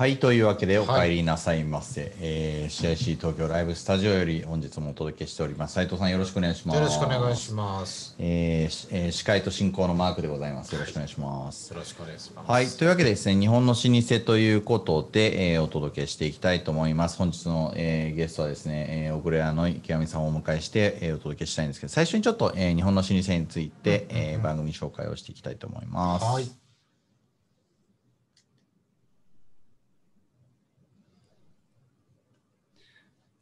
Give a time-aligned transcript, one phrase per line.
[0.00, 2.14] はい、というわけでお帰りなさいませ。
[2.22, 5.74] えー CIC 東京ライブスタジオより本日もお届けしております。
[5.74, 6.76] 斉藤さんよろしくお願いします。
[6.78, 8.14] よろしくお願いします。
[8.18, 10.72] えーしえー司会と進行のマークでございます。
[10.72, 11.70] よろしくお願いします。
[11.70, 12.50] よろしくお願いします。
[12.50, 17.18] はい、というわけでですね、日本の老舗ということで、えーお届けしていきたいと思います。
[17.18, 26.24] 本日の、えーゲストはですね、えー、小倉屋の池上さんをお迎えして、えーお届けしたいんですけど、最初にちょっと、えー日本の老舗について、えー番組紹介をしていきたいと思います。
[26.24, 26.69] はい。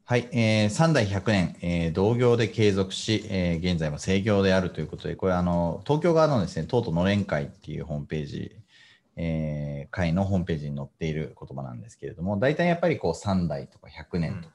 [0.09, 8.57] はい、えー、3代100年、えー同業で継続し、えー現在も制業であるということで、これあの東京側のですね、東都のれん会っていうホームページ、
[9.17, 14.55] えー会のホームページに載っている言葉なんですけれども、大体やっぱりこう3代とか100年とか、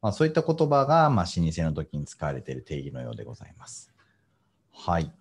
[0.00, 3.92] まあ、そういった言葉が、まあ、老舗の時に使われている定義のようでございます。
[4.72, 5.12] はい。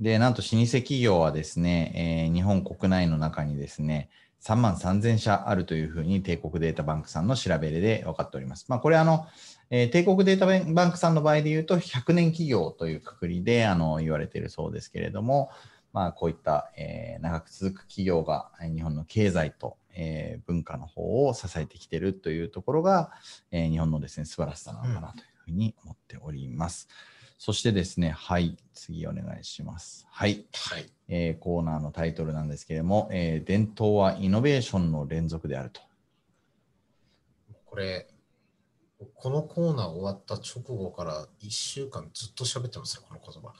[0.00, 4.08] で、なんと老舗企業はですね、えー日本国内の中にですね、
[4.44, 8.66] 3万3000社あるというふうに帝国データバンクさんの調べで分かっております。
[8.68, 9.26] まあ、これあの、
[9.70, 15.50] えー帝国データバンクさんの場合で言うと、100年企業というくくりであの言われているそうですけれども、
[15.94, 23.12] まあ、こういった、えー長く続く企業が日本の経済と、えー文化の方を支えてきているというところが、
[23.50, 26.88] え日本のですね素晴らしさなのかなというふうに思っております。
[27.38, 30.06] そしてですね、はい、次お願いします。
[30.10, 30.44] はい。
[30.52, 30.93] はい。
[31.08, 35.80] えーコーナーのタイトルなんですけれども、えー伝統はイノベーションの連続であると。
[37.64, 38.06] これ、
[39.14, 43.52] このコーナー終わった直後から1週間ずっと喋ってますよ、この言葉。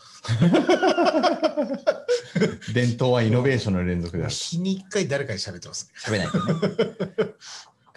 [2.73, 4.39] 伝統はイノベーションの連続であると。
[4.39, 5.91] 日に1回誰かに喋ってます。
[5.97, 7.35] 喋らないとね。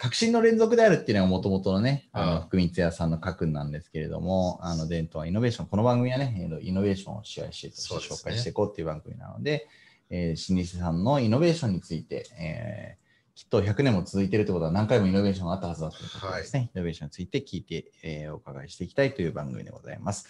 [0.00, 9.66] 革新の連続であるっていうのがもともとのね、あの福光屋さんの書くんなんですけれども、あの伝統はイノベーション、この番組はね、えーイノベーションを試合して紹介していこうっていう番組なので、
[10.08, 16.70] えー老舗さんのイノベーションについて、えーきっと100年も続いているということは何回もイノベーションがあったはずだということですね。
[16.74, 20.28] イノベーションについて聞いて、えーお伺いしていきたいという番組でございます。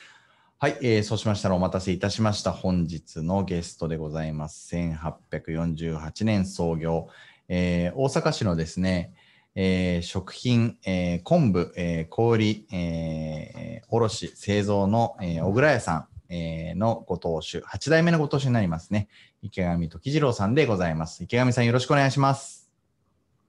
[0.58, 2.52] はい、えーそうしましたらお待たせいたしました。
[2.52, 4.74] 本日のゲストでございます。
[4.74, 7.08] 1848年創業、
[7.48, 9.14] えー大阪市のですね、
[9.60, 19.09] えー食品、えー昆布、えー氷、えー卸、製造の、えー小倉屋さん、えーのご当主、8代目のご当主になりますね。
[19.42, 21.24] 池上時次郎さんでございます。
[21.24, 22.71] 池上さんよろしくお願いします。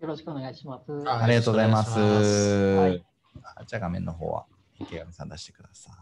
[0.02, 0.92] よろしくお願いします。
[1.08, 2.00] あありがとうございます。
[2.00, 3.06] はい
[3.44, 4.46] あじゃあ画面の方は
[4.80, 5.94] 池上さん出してください。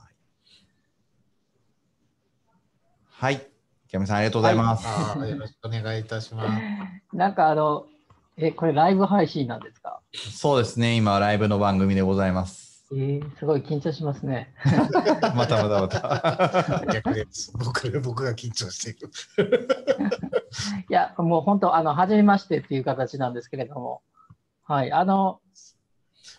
[3.09, 3.45] はい。
[3.89, 4.87] 池上さんありがとうございます。
[4.87, 6.63] あーよろしくお願いいたします。
[7.13, 7.87] なんかあの、
[8.37, 9.99] え、これライブ配信なんですか？
[10.13, 10.95] そうですね。
[10.95, 12.85] 今ライブの番組でございます。
[12.91, 14.53] えー、すごい緊張しますね。
[15.35, 16.85] またまたまた。
[16.93, 17.51] 逆です。
[17.57, 19.67] 僕僕が緊張している。
[20.89, 24.03] いや、もう本当、あの、初めましてっていう形なんですけれども、
[24.63, 25.41] はい、あの、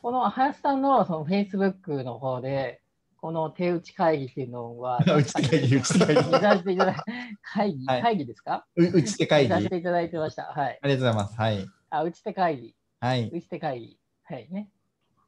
[0.00, 2.80] この林さんのその Facebook の方で、
[3.20, 6.96] この手打ち会議っていうのは、打ち手会議打ち手会議見させていただい
[7.42, 8.64] 会議、はい会議ですか？
[8.76, 9.48] う打ち手会議。
[9.48, 10.44] 見さありせていただいてました。
[10.44, 10.78] はい。
[10.80, 11.36] がとうございます。
[11.36, 11.66] はい。
[11.90, 12.76] あ、打ち手会議。
[13.00, 13.28] はい。
[13.28, 13.98] 打ち手会議。
[14.24, 14.70] はいね。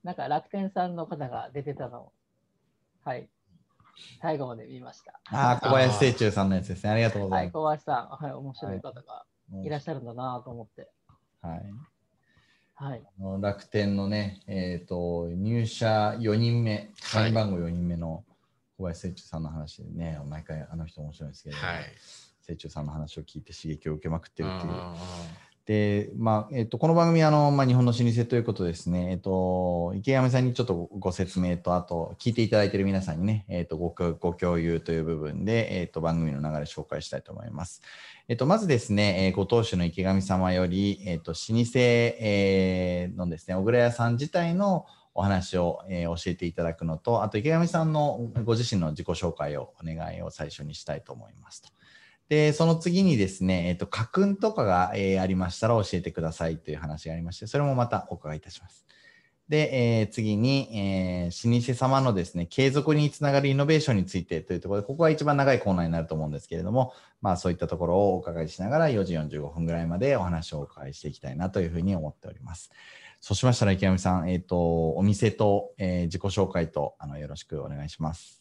[0.02, 2.12] なんか楽天さんの方が出てたのを、
[3.04, 3.28] はい。
[4.20, 5.20] 最後まで見ました。
[5.30, 6.90] ああ、小林清中さんのやつですね。
[6.90, 9.66] ありがとうござはいい、ま小林さん、はい、面白い方がす。
[9.66, 10.88] いらっしゃるんだなと思って。
[11.42, 11.62] はい。
[12.74, 13.02] はい。
[13.18, 18.24] あの楽天のね、えっ、と、入社4人目、はい社員番号4人目の
[18.78, 21.84] 小林清中さんの話でね、毎回あの人面白いんですけど、はい。
[22.46, 24.72] 清中さんの話を聞いて刺激を受けまくってるっていう。
[25.66, 37.82] で、まあ、えっ、と、この番組、あの、まあ、日本の老舗ということですね、えっ、と、池上さんにちょっとご説明と、あと、聞いていただいている皆さんにね、えっ、とご、ご共有という部分で、えっ、と、番組の流れ紹介したいと思います。
[38.26, 51.68] えっ、と、まずですね、えーご当主の池上様より、えっ、と、老舗、えーのですね、小倉屋さん自体のお話を、えー教えていただくのと、あと、池上さんのご自身の自己紹介をお願いを最初にしたいと思いますと。
[52.30, 58.86] で、その次にですね、えっ、と、家訓とかが、えーありましたら教えてくださいという話がありまして、それもまたお伺いいたします。
[59.48, 72.70] で、えー次に、えー老舗様のですね、継続につながるイノベーションについてというところで、ここが一番長いコーナーになると思うんですけれども、まあそういったところをお伺いしながら4時45分ぐらいまでお話をお伺いしていきたいなというふうに思っております。
[73.20, 78.39] そうしましたら池上さん、えっ、と、お店と、えー自己紹介とあのよろしくお願いします。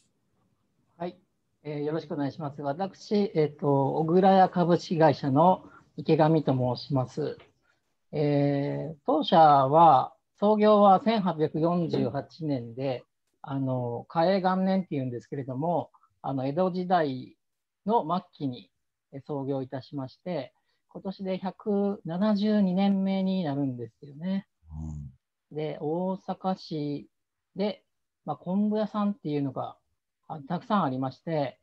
[1.62, 2.62] はい、えーよろしくお願いします。
[2.62, 5.64] 私、えっ、と、小倉屋株式会社の
[5.96, 7.36] 池上と申します。
[8.12, 13.04] えー当社は、創業は1848年で、
[13.42, 15.90] あの、嘉永元年っていうんですけれども、
[16.22, 17.36] あの、江戸時代
[17.86, 18.70] の末期に
[19.26, 20.54] 創業いたしまして、
[20.88, 24.46] 今年で172年目になるんですよね。
[25.52, 27.08] で、大阪市
[27.54, 27.84] で、
[28.24, 29.79] まあ、昆布屋さんっていうのがあ
[30.48, 31.58] たくさんありまして、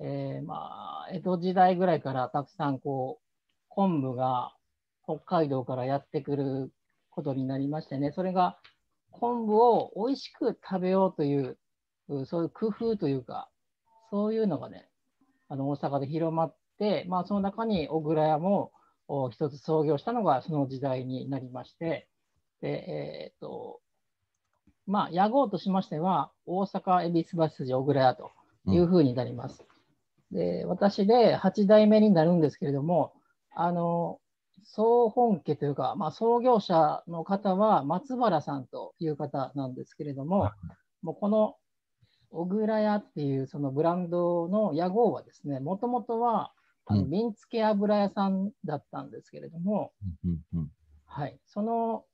[0.00, 3.24] えーまあ、江戸時代ぐらいからたくさんこう
[3.68, 4.52] 昆布が
[5.04, 6.72] 北海道からやってくる
[7.10, 8.58] ことになりましてね、それが
[9.10, 11.58] 昆布を美味しく食べようという、
[12.26, 13.48] そういう工夫というか、
[14.10, 14.88] そういうのがね、
[15.48, 18.72] あの大阪で広まって、まあ、その中に小倉屋も
[19.08, 22.08] お一つ創業したのがその時代になりまして、
[22.60, 23.80] でえーっと
[24.86, 28.30] まあ、屋号としましては、大阪恵比寿橋筋小倉屋と
[28.66, 29.64] いうふうになります。
[30.32, 33.12] で私で8代目になるんですけれども、
[33.54, 34.18] あの
[34.64, 40.50] 総本家というか、まあ、創業者の方は松原さんという方なんですけれども、
[41.02, 41.56] もうこの
[42.30, 46.52] 小倉屋っていうそのブランドの屋号はですね、もともとは
[46.86, 47.10] あのうん。
[47.10, 49.92] 瓶付け油屋さんだったんですけれども、
[50.24, 50.70] うんうん。
[51.04, 52.04] はい、その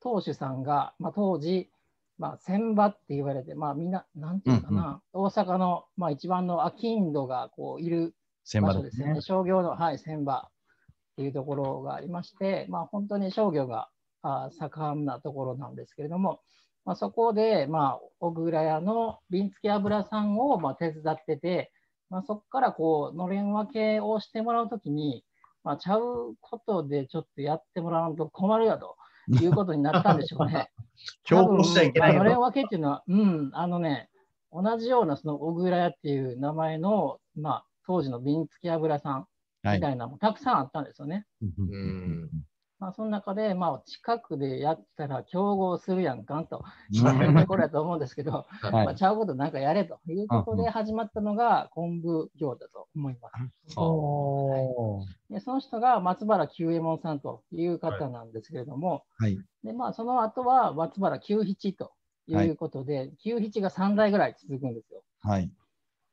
[0.00, 1.70] 当主さんが、まあ、当時、
[2.18, 8.14] まあ、船場って言われて、まあ、みんな、なんていうかな、大阪の、まあ、一番の商人がこういる
[8.60, 9.20] 場所ですすね。。
[9.20, 13.88] 商業の、はい、船場っていうところがありまして、まあ、本当に商業が
[14.22, 16.40] あ盛んなところなんですけれども、
[16.84, 21.70] まあ、そこで、まあ、小倉屋の瓶付け油さんを、まあ、手伝ってて、
[22.10, 25.24] まあ、そこからこう、のれん分けをしてもらうときに、
[25.62, 28.96] まあ、ちゃうことでちょっとやってもらわんと困るやと
[29.36, 30.70] いうことになったんでしょうね。
[31.24, 32.40] 強行しちゃいけない多分あのれんよ。
[32.40, 34.10] 分けっていうのは、うん、あのね、
[34.52, 39.26] 同じようなその小倉屋っていう名前の、まあ、当時の瓶付き油さん
[39.62, 39.76] はい。
[39.78, 41.26] みたいなのもたくさんあったんですよね。
[41.42, 42.30] うんうん
[42.78, 53.30] まあ、その中で、まあ、近くでやったら競合するやんかんとところだと思うんですけど、はい まあ、ちゃうことなんかやれということで始まったのが昆布業だと思いま
[53.66, 53.74] す。
[53.76, 59.36] おーでその人が松原久右衛門さんという方なんですけれども、はい。
[59.64, 61.92] でまあ、その後は松原久七と
[62.28, 65.02] いうことで、久七が3代ぐらい続くんですよ。
[65.20, 65.50] はい。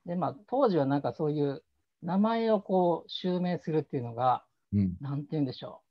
[0.06, 1.64] で、まあ、当時はなんかそういう
[2.02, 4.44] 名前をこう襲名するっていうのが、
[4.74, 4.98] うん。
[5.00, 5.85] なんて言うんでしょう。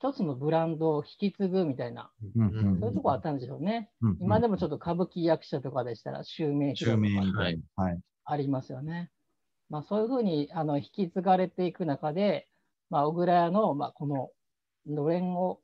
[0.00, 3.90] 一つのブランドを引き継ぐみたいな、うんうんそういうとこあったんでしょうね。
[4.00, 6.92] うん今でもちょっと歌舞伎役者とかでしたら襲名とか。
[8.24, 9.10] ありますよね。
[9.68, 12.48] まあ、そういうふうにあの引き継がれていく中で、
[12.88, 14.30] まあ、小倉屋の、まあ、この
[14.86, 15.60] のれんを、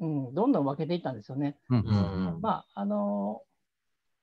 [0.00, 1.58] うん、どんどん分けていったんですよね。
[1.68, 3.42] うんうんまあ、あの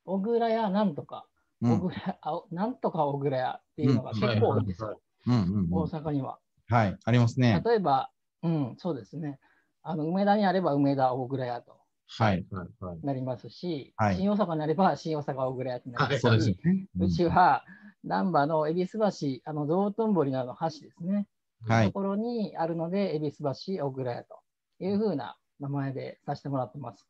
[0.05, 1.27] 小倉屋なんとか、
[1.61, 6.39] うん小倉あなんとか小倉屋っていうのが結構多いんですよ、うんうん大うん阪には。
[6.67, 6.97] はい。
[7.03, 7.61] ありますね。
[7.63, 8.09] 例えば、
[8.43, 9.39] うん、そうですね。
[9.81, 12.45] あの梅田にあれば梅田小倉屋とはい。
[12.51, 16.87] はいはいなりますし、はい新大阪にあれば新大阪小倉屋となりますし、そうですよね。
[16.99, 17.63] うちは
[18.03, 21.27] 難波の恵比寿橋、あの道頓堀のあの橋ですね、
[21.67, 23.37] はいところにあるので、恵比寿
[23.77, 24.39] 橋小倉屋と
[24.79, 27.07] いうふうな名前でさせてもらってます。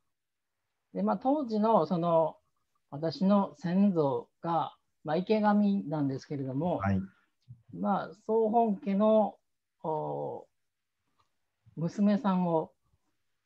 [0.93, 2.37] で、まあ、当時のその
[2.91, 7.01] 私の先祖が、まあ、池上なんですけれども、はい。
[7.75, 9.35] まあ、総本家の
[9.83, 10.45] お
[11.75, 12.72] 娘さんを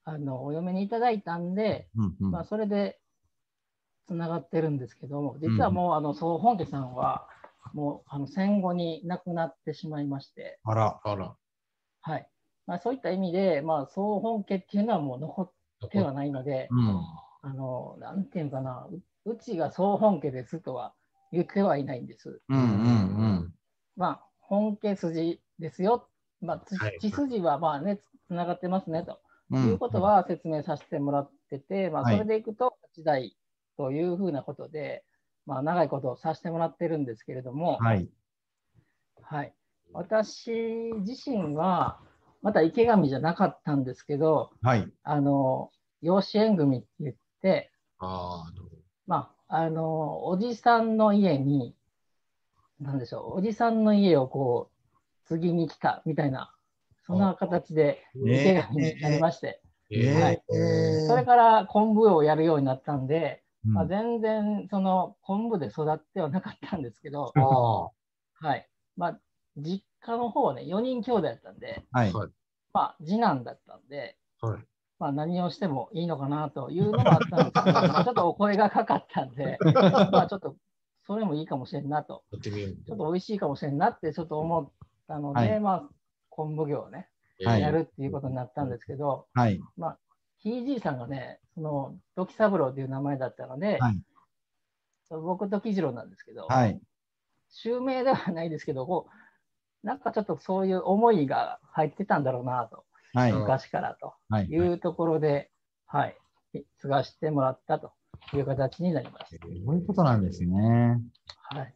[0.03, 2.99] あのお嫁にいただいたんで、うんうんまあ、それで
[4.07, 7.27] つながってるんですけども、実はもう、あの総本家さんは、
[7.73, 10.99] もうあの戦後に亡くなってしまいまして、あら。
[11.03, 11.35] あら。
[12.01, 12.27] はい
[12.65, 15.41] まあ、そういった意味で、まあ、総本家っていうのはもう残
[15.85, 17.01] ってはないので、うん。
[17.41, 18.87] あのなんていうのかな、
[19.25, 20.93] ううちが総本家ですとは
[21.31, 22.41] 言ってはいないんです。
[22.49, 23.53] うんうん
[23.95, 26.07] まあ、本家筋ですよ、
[26.41, 26.63] まあ、
[26.99, 29.19] 血筋はまあね、つながってますねと
[29.51, 29.67] うん。
[29.67, 33.37] いうことは説明させてもらってて、まあ、はいそれでいくと、8代
[33.77, 35.03] というふうなことで、
[35.45, 38.09] まあ、長いことをさせてもらってるんですけれども、はい。
[39.21, 39.53] はい、
[39.93, 40.51] 私
[40.99, 41.99] 自身は、
[42.41, 44.87] また池上じゃなかったんですけど、はい。
[45.03, 48.45] あの養子縁組って言って、あ
[49.07, 51.75] まあ、あのおじさんの家に、
[52.79, 56.53] なんでしょう、おじさんの家をこう、継ぎに来たみたいな、
[57.07, 59.61] そんな形でになりまして、
[61.07, 63.73] それから昆布をやるようになったんで、うん。
[63.73, 67.33] まあ、全然その昆布で育ってはなかったんですけど、
[68.39, 68.69] はい。
[68.97, 69.19] まあ、
[69.55, 72.13] 実家の方はね、4人兄弟だったんで、はい。
[72.13, 72.29] はい。
[72.73, 74.59] まあ、次男だったんで、はい。
[74.99, 79.57] まあ、何をしてもいいのかなというのもあったんですけど、ま あちょっとお声がかかったんで、
[80.11, 80.55] まあちょっと
[81.05, 82.71] それもいいかもしれんなと、やってみよう。
[82.73, 84.69] ちょっと美味しいかもしれんなってちょっと思っ
[85.07, 85.59] たので、はい。
[85.59, 85.89] まあ、
[86.37, 87.09] 昆布業をね、
[87.43, 89.59] はいやるっていうことになったんですけど、はい。
[89.75, 89.97] まあ、
[90.37, 94.01] ひいじいさんがね、その、土木三郎という名前だったので、はい
[95.09, 96.81] 僕と喜次郎なんですけど、はい。
[97.49, 103.31] 襲名ではないですけど、こうなんかちょっとそういう思いが入ってたんだろうなと、はい。
[103.31, 104.47] 昔からとはい。
[104.47, 105.49] いうところで、
[105.85, 106.17] はい、
[106.81, 107.93] 継がしてもらったと
[108.33, 109.37] いう形になります。
[109.41, 110.99] そういうことなんですね。
[111.51, 111.73] はい、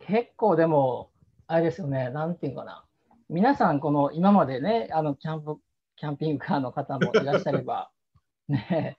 [0.00, 1.12] 結構でも、
[1.46, 2.84] あれですよね、なんていうかな、
[3.30, 5.58] 皆さん、この今までね、あのキャンプ
[5.96, 7.90] キャンピングカーの方もいらっしゃれば、
[8.48, 8.96] ね、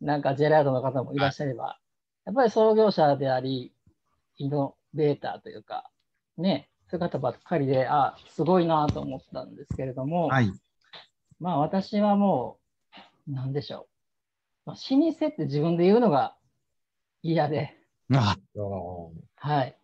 [0.00, 1.80] なんかジェラードの方もいらっしゃれば、
[2.24, 3.74] やっぱり創業者であり、
[4.36, 5.90] イノベーターというか、
[6.36, 10.52] ね、そういう方ばっかりで、あすごいなと思ったんですけれども、はい。
[11.40, 12.58] まあ私はも
[13.26, 13.88] う、なんでしょ
[14.66, 16.36] う、まあ、老舗って自分で言うのが
[17.22, 17.76] 嫌で、
[18.20, 18.36] あ、
[19.34, 19.76] はい。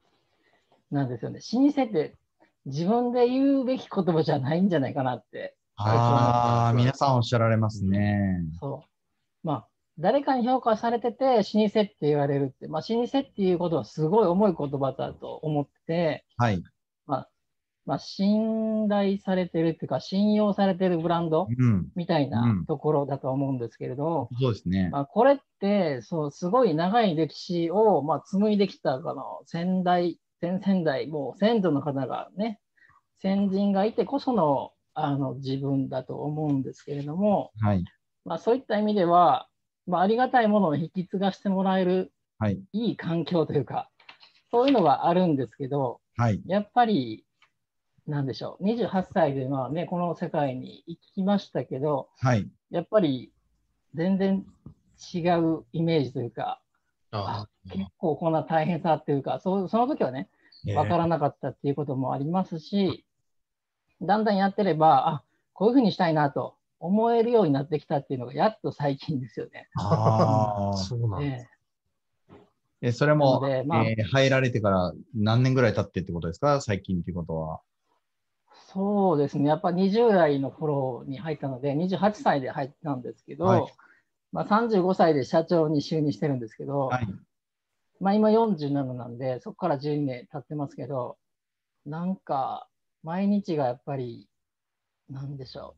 [0.93, 1.41] なんですよね。
[1.53, 2.20] 老舗って
[2.67, 5.57] 自分で言うべき言葉じゃないんじゃないかなって。
[5.77, 8.39] ああ、皆さんおっしゃられますね。
[8.61, 9.47] そう。
[9.47, 16.63] まあ、誰かに評価されてて、老舗って言われるって、まあ、老舗っていうことはすごい重い言葉だと思ってて、はい。
[17.87, 21.89] まあ、信頼されてるっていうか、信用されてるブランドうん。
[21.97, 24.91] みたいうなんところだと思うんですけれど、そうですね。
[24.91, 32.61] まあ、これって、そう、すごい長い歴史を、まあ、紡いできた、この先代、先々代、もう先祖の方がね、
[33.21, 37.85] 先人がいてこその、あの、自分だと思うんですけれども、はい。
[38.25, 39.49] まあ、そういった意味では、
[39.87, 42.59] まあ、ありがたいものを引き継がしてもらえるはい。
[42.73, 43.91] いい環境というか、
[44.51, 46.43] そういうのがあるんですけど、はい。
[46.47, 47.27] やっぱり、
[48.07, 52.51] なんでしょう、28歳でまあね、この世界に行きましたけど、はい。
[52.71, 53.31] やっぱり
[53.95, 54.47] 全然
[55.15, 56.63] 違うイメージというか、
[57.13, 60.29] あ結構こんな大変さっていうか、そうその時はね、
[60.77, 63.05] わからなかったっていうこともありますし、
[64.03, 69.69] だんだんやってれば、あこういうふうにしたいなと思えるようになってきたっていうのが、やっと最近ですよね。
[69.77, 70.77] ああ。
[70.77, 71.27] そうなんだ。
[71.27, 71.47] え
[72.83, 76.61] え、それも、まあえー入られてから何年ぐらい経ってってことですか？
[76.63, 77.61] 最近っていうことは。
[77.67, 77.71] え
[78.73, 83.63] そうですね、やっぱ20代の頃に入ったので、28歳で入ったんですけど、はい
[84.33, 87.09] まあ、35歳で社長に就任してるんですけど、はい。
[88.01, 91.19] まあ、今47なんで、そこから12年経ってますけど、
[91.85, 92.69] なんか、
[93.03, 94.29] 毎日がやっぱり、
[95.09, 95.77] なんでしょ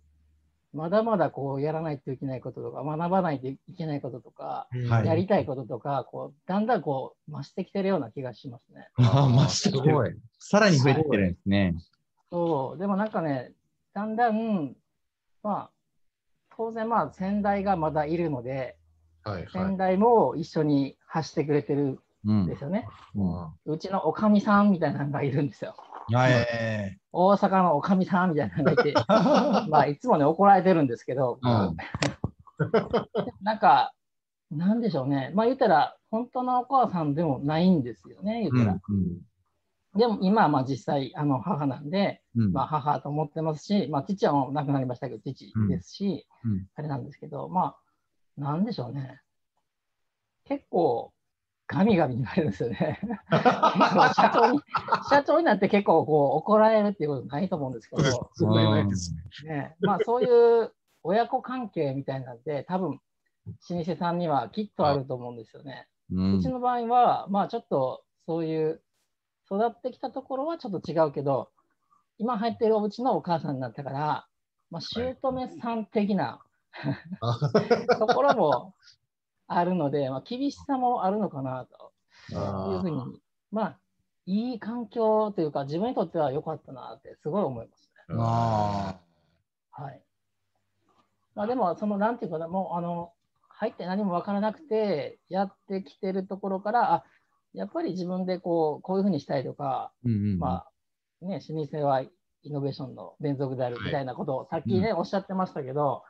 [0.73, 0.77] う。
[0.77, 8.89] まだまだこうやらないといけないこととか、学ばないといけないこととか、はいやりたいこととか、こう、だんだんこう、増してきてるような気がしますね。
[8.97, 10.11] ああ、ましてきてるすごい。
[10.39, 11.75] さらに増えてきてるんですね。
[12.31, 13.53] そう、でもなんかね、
[13.95, 14.75] だんだん、
[15.43, 15.71] まあ、
[16.57, 18.77] 当然まあ、先代がまだいるので、
[19.25, 19.77] はいはい先。
[19.77, 22.87] 代も一緒に走ってくれてるうんんですよね。
[23.15, 25.75] うんうちのおかみさんみたいなのがいるんですよ。
[26.13, 26.33] はい。
[26.33, 28.95] え大阪のおかみさんみたいなのがいて、
[29.71, 31.77] まあ、いつもね、怒られてるんですけど、うん
[33.43, 33.93] なんか、
[34.51, 35.33] なんでしょうね。
[35.35, 38.81] まあ、言ったら、本当のお母さんでもないんですよね、言ったら。
[39.95, 42.53] でも、今はまあ実際、あの母なんで、うん。
[42.53, 46.67] まあ、母と思ってますし、まあ、父はもう亡くなりましたけど、父ですし、うん。
[46.75, 47.77] あれなんですけど、ま
[48.39, 49.21] あ、なんでしょうね。
[50.45, 51.13] 結構、
[51.67, 53.01] ガミガミ言われるんですよね。
[54.15, 54.61] 社長に、
[55.09, 58.03] 社長になって結構こう怒られるっていうことないと思うんですけど、
[59.81, 60.27] まあそうい
[60.65, 60.73] う
[61.03, 63.01] 親子関係みたいなんで、多分
[63.71, 65.89] 老舗さんにはきっとあると思うんですよね。
[66.11, 66.39] うん。
[66.39, 68.83] うちの場合は、まあちょっとそういう
[69.57, 71.51] 育ってきたところはちょっと違うけど、
[72.19, 74.27] 今入ってるおうちのお母さんになったから、
[74.71, 76.41] まあ、姑さん的な
[77.99, 78.75] ところも
[79.47, 81.93] あるので、まあ、厳しさもあるのかなと。
[82.31, 83.79] いうふうに、まあ
[84.27, 88.17] いい環境というか、自分にとっては良かったなってすごい思いますね。
[88.21, 89.01] あ
[89.73, 90.03] はい。
[91.35, 93.13] まあでも、その、なんていうかな、もう、あの、
[93.49, 97.05] 入って何も分からなくて、やってきてるところから、あ
[97.55, 100.39] やっぱり自分でこう、こういうふうにしたいとか、ーうんうん。
[100.39, 100.65] ま
[101.23, 102.11] あ、ね、老舗はイ
[102.51, 106.03] ノベーションの連続であるみたいなことをさっきね、おっしゃってましたけど、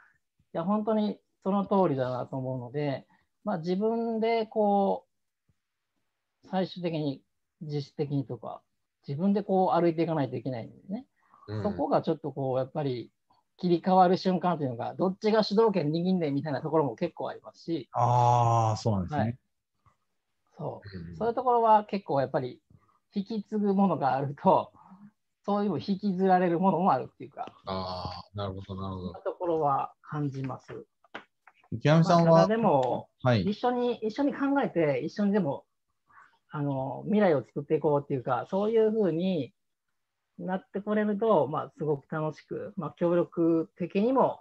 [0.54, 3.06] いや、本当にその通りだなと思うので、
[3.44, 5.06] まあ自分でこ
[6.44, 7.22] う、最終的に
[7.60, 8.62] 実質的にとか、
[9.06, 11.06] 自分でこう歩いていかないといけないんでね。
[11.48, 11.62] うん。
[11.62, 13.10] そこがちょっとこう、やっぱり
[13.58, 19.38] 切り替わる瞬間というのが、どっちが主導権握んねんみたいなところも結構ありますし、ああ、そうなんですはねい。
[20.56, 20.98] そう。
[20.98, 22.60] うんそういうところは結構やっぱり
[23.14, 24.72] 引き継ぐものがあると、
[25.44, 29.24] そういう引きずられるものもあるっていうか、ああ、なるほど、なるほどそういう。
[29.24, 30.86] ところは感じます。
[31.70, 33.42] 池上さんは、まあでも、はい。
[33.42, 35.64] 一緒に、一緒に考えて、一緒にでも、
[36.50, 39.54] あの、未来を作っていこうっていうか、そういうふうに
[40.38, 44.40] なってこれると、まあ、すごく楽しく、まあ、協力的にも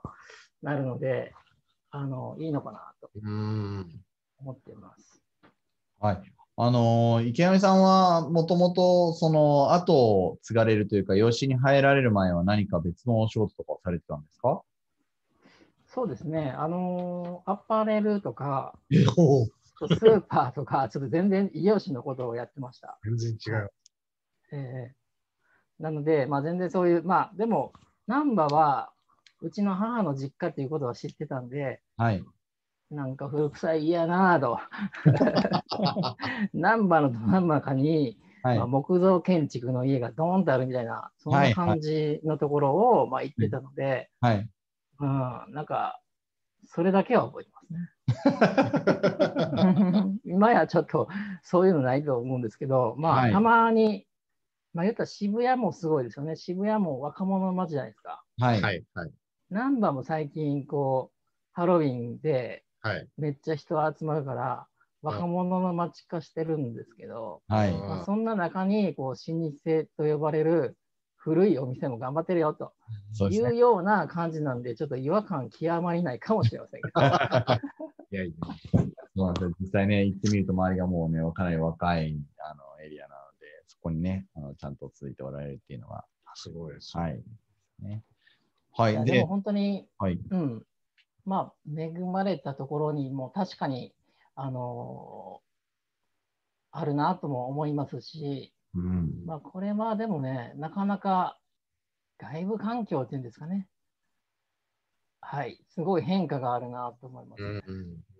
[0.61, 1.33] なるので、
[1.89, 4.03] あの、いいのかなとうん。
[4.39, 5.20] 思っています。
[6.01, 6.21] はい。
[6.57, 14.61] あのー池上さんはもともとその後を継がれるというか、養子に入られる前は何か別のお仕事とかをされてたんですか？
[15.87, 16.53] そうですね。
[16.57, 22.97] あのーアパレルとか、スーパーとか、ちょっと全然異業種のことをやってました。
[23.03, 23.71] 全然違う。
[24.51, 25.01] えー
[25.83, 27.73] なので、まあ、全然そういう、まあ、でも、
[28.05, 28.91] 難波は、
[29.41, 32.23] うちの母の実家ということは知ってたんで、はい。
[32.91, 34.59] なんか古臭い嫌なぁと。
[36.53, 38.67] 難波のど真ん中に、はいまあ、。
[38.67, 44.49] 木造建築の家がドーンとあるみたいな、そんはいな感じのところを、まあ、行ってたので、はい。
[44.99, 45.07] うん、
[45.53, 46.01] なんか、
[46.65, 47.89] それだけは覚えてますね。
[50.25, 51.07] 今やちょっと
[51.43, 54.05] そういうのないと思うんですけど、まあ、はいたまに、
[54.73, 56.35] まあ、言ったら渋谷もすごいですよね。
[56.35, 58.23] 渋谷も若者の街じゃないですか。
[58.37, 58.61] はい。
[58.61, 59.11] はい、はい、
[59.49, 61.17] 難波も最近、こう、
[61.53, 63.07] ハロウィンではい。
[63.17, 64.67] めっちゃ人集まるから、
[65.01, 67.71] 若者の街化してるんですけど、はい。
[67.71, 70.77] うんまあ、そんな中に、こう、老舗と呼ばれる
[71.15, 72.73] 古いお店も頑張ってるよと
[73.29, 77.01] いそうような感じなんで、ちょっと違和感極まりないかもしれませんけど。
[78.11, 78.33] いやいや。
[79.15, 86.97] そうなんですよ実際ね、行ってみると周りがもうね、かなり若いあのエリアなので、そこにね、あのちゃんと続いておられるっていうのは、すごいです。
[86.97, 87.21] はい。
[87.79, 88.03] ね、
[88.73, 88.95] はいい。
[88.95, 90.19] やででも、本当に、はい。
[90.29, 90.65] うん、
[91.25, 93.93] まあ、恵まれたところにも確かに、
[94.35, 95.41] あの
[96.71, 99.25] あるなとも思いますし、うん。
[99.25, 101.37] まあ、これはでもね、なかなか
[102.17, 103.67] 外部環境っていうんですかね。
[105.19, 107.43] はい、すごい変化があるなと思います。
[107.43, 107.61] うん、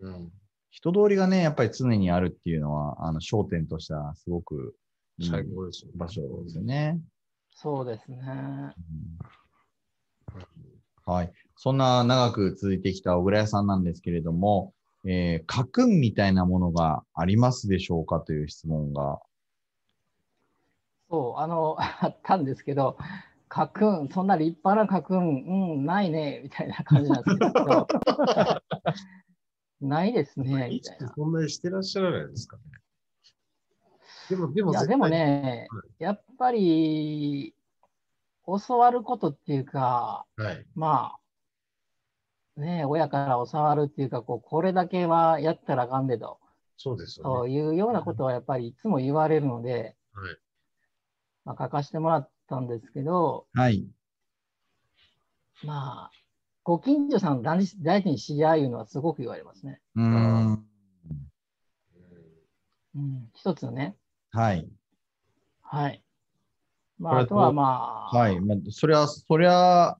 [0.01, 0.31] うん、うん。
[0.69, 4.75] 人通りがね、やっぱり常にあるっていうのは、あの焦点としてはすごく
[5.17, 6.99] いい最高ですよね場所ですよね。
[7.53, 8.17] そうですね。
[8.25, 8.75] うん
[11.03, 11.33] はい。
[11.63, 14.73] そんな長く続いてきた小倉屋さんなんですけれども、
[15.05, 19.19] えー、家訓みたいなものがありますでしょうかという質問が。
[21.11, 22.97] そう、あの、 あったんですけど、
[23.47, 27.87] 家訓、そんな立派な家訓、うん、ないね、みたいな感じなんですけど、
[29.87, 31.13] ないですね、みたいな。
[31.15, 32.63] そんなにしてらっしゃらないですかね。
[34.31, 37.53] でも、でも、いや、でも、ねは、やっぱり、
[38.47, 40.65] 教わることっていうか、はい。
[40.73, 41.20] まあ、
[42.57, 46.39] ね、親から教わるっていうか、こうこれだけはやったらあかんでと、
[46.77, 47.29] そうですね。
[47.49, 50.37] いうようなことはやっぱりいつも言われるので、はい。
[51.45, 53.87] まあ、書かせてもらったんですけど、はい。
[55.63, 56.11] まあ、
[56.63, 59.79] ご近所さん大事大事にしやいうのはすごく言われますね。
[59.95, 60.65] うーん。
[62.93, 63.95] うん、一つのね。
[64.31, 64.67] はい。
[65.61, 66.03] はい。
[66.99, 68.39] まあ、あとはまあ、はい。
[68.39, 69.97] まあ、それは、そりゃ、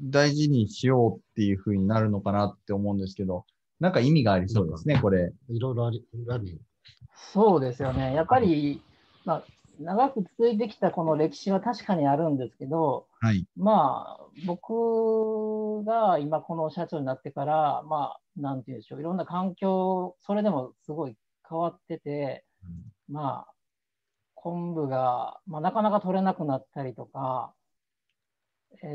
[0.00, 3.44] 大事にしようっていうふうになるのかなって思うんですけど、
[3.80, 5.32] なんか意味がありそうですね、これ。
[5.50, 6.60] いろいろあり、あり。
[7.32, 8.14] そうですよね。
[8.14, 8.82] やっぱり、
[9.24, 9.44] まあ、
[9.80, 13.46] 長く続いてきたこの歴史は確かにあるんですけど、はい。
[13.56, 21.16] まあ、僕が今この社長になってから、まあ、なんていうんでしょう、いろんな環境、それでもすごい
[21.48, 22.44] 変わってて、
[23.08, 23.52] まあ、
[24.34, 27.57] 昆布が、まあ、なかなか取れなくなったりとか、えー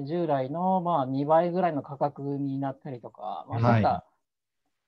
[0.08, 4.06] 従来のまあ2倍ぐらいの価格になったりとか、まあ、そういった、は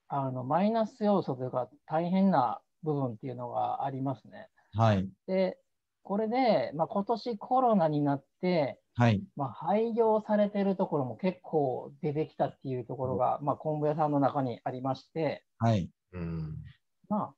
[0.07, 4.47] あのマイナス要素というか大変な部分っていうのがありますね。
[4.73, 5.09] はい。
[5.27, 5.57] で、
[6.03, 9.23] これで、まあ、今年コロナになって、はい。
[9.35, 15.89] まあ、廃業されてるところも結構出てきたっていうところが、まあ、昆布屋さんの中にありまして、はい。
[16.13, 16.55] うん。
[17.09, 17.33] まあ、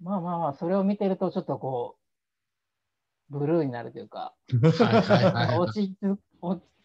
[0.00, 1.95] まあまあまあ、それを見てるとちょっとこう、
[3.30, 4.34] ブルーになるというか。
[5.58, 5.96] 落ち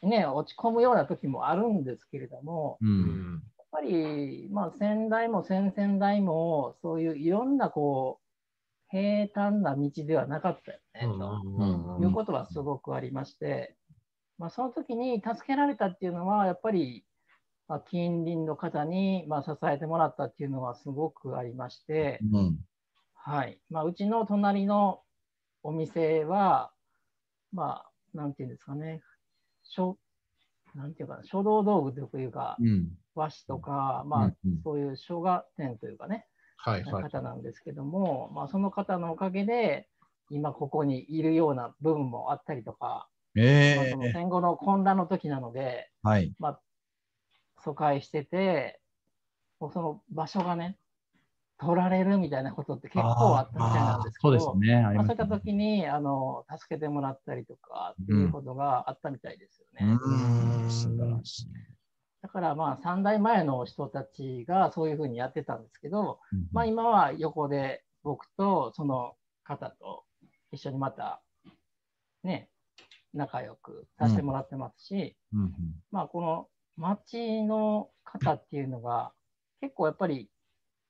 [0.04, 2.86] ね、落ち込むような時もあるんですけれども、う。
[2.86, 3.02] うん
[3.36, 3.44] ん。
[3.58, 8.22] やっぱり、まあ、先代も先々代も、そういういろんなこう、
[8.90, 11.02] 平坦な道ではなかったよね、
[11.98, 13.78] ということはすごくありまして、
[14.38, 17.06] まあ、その時に助けられたっていうのは、やっぱり、
[17.68, 22.60] まあ、近隣の方に、まあ、支えてもらったっていうのはすごくありまして、うん。
[23.14, 23.62] はい。
[23.70, 25.02] まあ、うちの隣の
[25.64, 26.72] お店は、
[27.54, 29.02] まあ、なんていうんですかね、
[29.64, 29.98] 書、
[30.76, 32.90] なんていうかな、書道道具というか、うん。
[33.14, 36.26] 和紙とか、まあうんうん、そういう書画店というかね、
[36.58, 37.04] はいはい。
[37.04, 39.88] 方なんですけども、まあ、その方のおかげで、
[40.30, 46.34] 今ここにいるような部分もあったりとか、まあえそのえ戦後の混乱の時なので、はい。
[46.40, 46.62] まあ、
[47.64, 48.80] 疎開してて、
[49.60, 50.78] もうその場所がね、
[51.62, 54.82] 取られるみたいなことって結構あったみたいなんですけど、そうですね。
[54.82, 59.98] まあ、そういった時にあの助けてもらったりとかっていうことがあったみたいですよね。
[60.02, 60.70] うん。
[60.72, 61.48] 素晴らしい。
[62.24, 66.20] だからまあ3代前の人たちがそういうふうにやってたんですけど、
[66.52, 70.04] まあ、うん今は横で僕とその方と
[70.52, 71.22] 一緒にまた
[72.24, 72.50] ね、
[73.14, 75.52] 仲良くさせてもらってますし、うんうん
[75.92, 76.48] まあこの
[76.78, 79.12] 町の方っていうのが
[79.60, 80.30] 結構やっぱり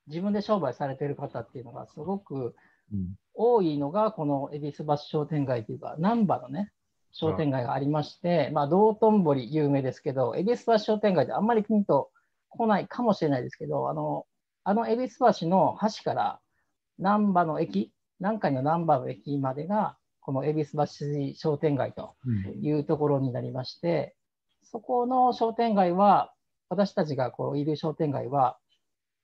[0.08, 2.56] 自分で商売されてる方っていうのがすごく
[2.94, 3.16] うん。
[3.34, 6.70] 多いのがこの恵比寿橋商店街というか難波のね
[7.14, 12.12] 商店街がありまして、まあ道頓堀有名ですけど恵比寿橋商店街ってあんまりピンと
[12.50, 14.26] 来ないかもしれないですけどあの
[14.64, 16.40] あの恵比寿橋の橋から
[17.00, 22.64] 難波の駅南海の難波の駅までがこの恵比寿橋商店街とうん。
[22.64, 24.16] いうところになりまして、
[24.64, 26.32] そこの商店街は、
[26.70, 28.58] 私たちがこういる商店街は、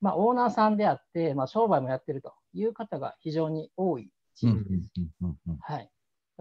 [0.02, 4.92] まあ、オーナーさんであって、まあ、商売もやってるという方が非常に多い地うん域です。
[5.62, 5.90] はい、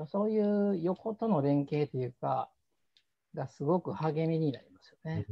[0.08, 2.50] そういう横との連携というか、
[3.34, 5.26] がすごく励みになりますよね。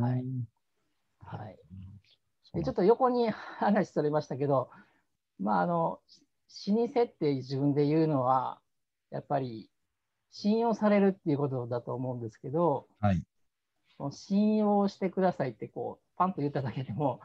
[0.00, 0.24] はい。
[1.20, 1.58] はい、
[2.42, 4.70] そうでちょっと横に話それましたけど、
[5.38, 6.00] まあ、あの
[6.66, 8.60] 老舗って自分で言うのは、
[9.10, 9.70] やっぱり
[10.30, 13.22] 信用されるっていうことだと思うんですけど、はい。
[14.12, 17.20] 信用してくださいってこうパンと言っただけでも、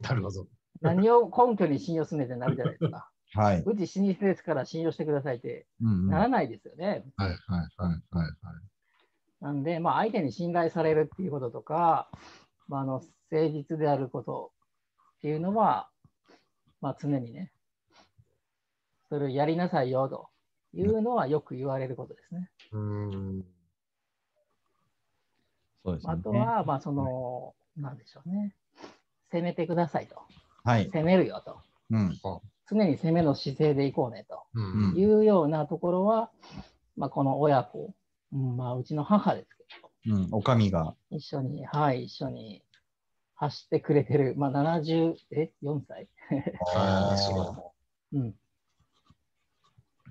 [0.00, 0.46] なるほど。
[0.80, 3.10] 何を根拠に信用するねってなるじゃないですか。
[3.34, 3.62] はい。
[3.64, 7.04] うち老舗ですから信用してくださいってうんうんならないですよね。
[7.16, 8.32] はいはいはいはいはい。
[9.40, 12.08] なんで、まあ、相手に信頼されるっていうこととか、
[12.68, 14.52] まあ、あの誠実であること
[15.18, 15.88] っていうのは、
[16.80, 17.52] まあ、常にね、
[19.08, 20.28] それをやりなさいよと
[20.74, 22.50] いうのはよく言われることですね。
[22.72, 23.44] うーん。
[25.84, 26.12] そうですね。
[26.12, 28.54] あとは、まあ、その、なんでしょうね、
[29.32, 30.16] 攻めてくださいと、
[30.64, 30.90] はい。
[30.90, 31.58] 攻めるよと、
[31.90, 32.20] うん。
[32.68, 36.30] 常に攻めの姿勢でいこうねとうんうんいうようなところは、
[36.96, 37.92] まあ、この親子、
[38.32, 39.48] うんまあ、うちの母です
[40.04, 40.28] けど、うん。
[40.32, 40.94] おかみが。
[41.10, 42.62] 一緒に、はい、一緒に
[43.34, 46.08] 走ってくれてる、まあ、70、え、4歳？
[46.76, 47.72] あーすご
[48.12, 48.34] うん。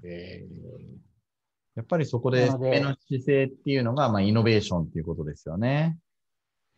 [0.04, 0.46] え
[1.76, 5.98] やっぱりそこで、目の姿勢っていうのが、まあ、イノベーションっていうことですよね。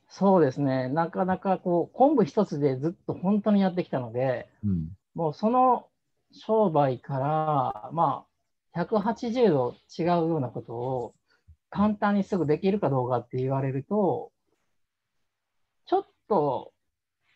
[0.08, 4.89] そうですね、なかなかこう、昆布一つでずっと本当にやってきたので、うん。
[5.15, 5.88] もうその
[6.32, 8.25] 商売から、ま
[8.73, 11.15] あ、180度違うようなことを
[11.69, 14.32] 簡単にすぐできるかどうかって言われると、
[15.88, 16.73] ちょっと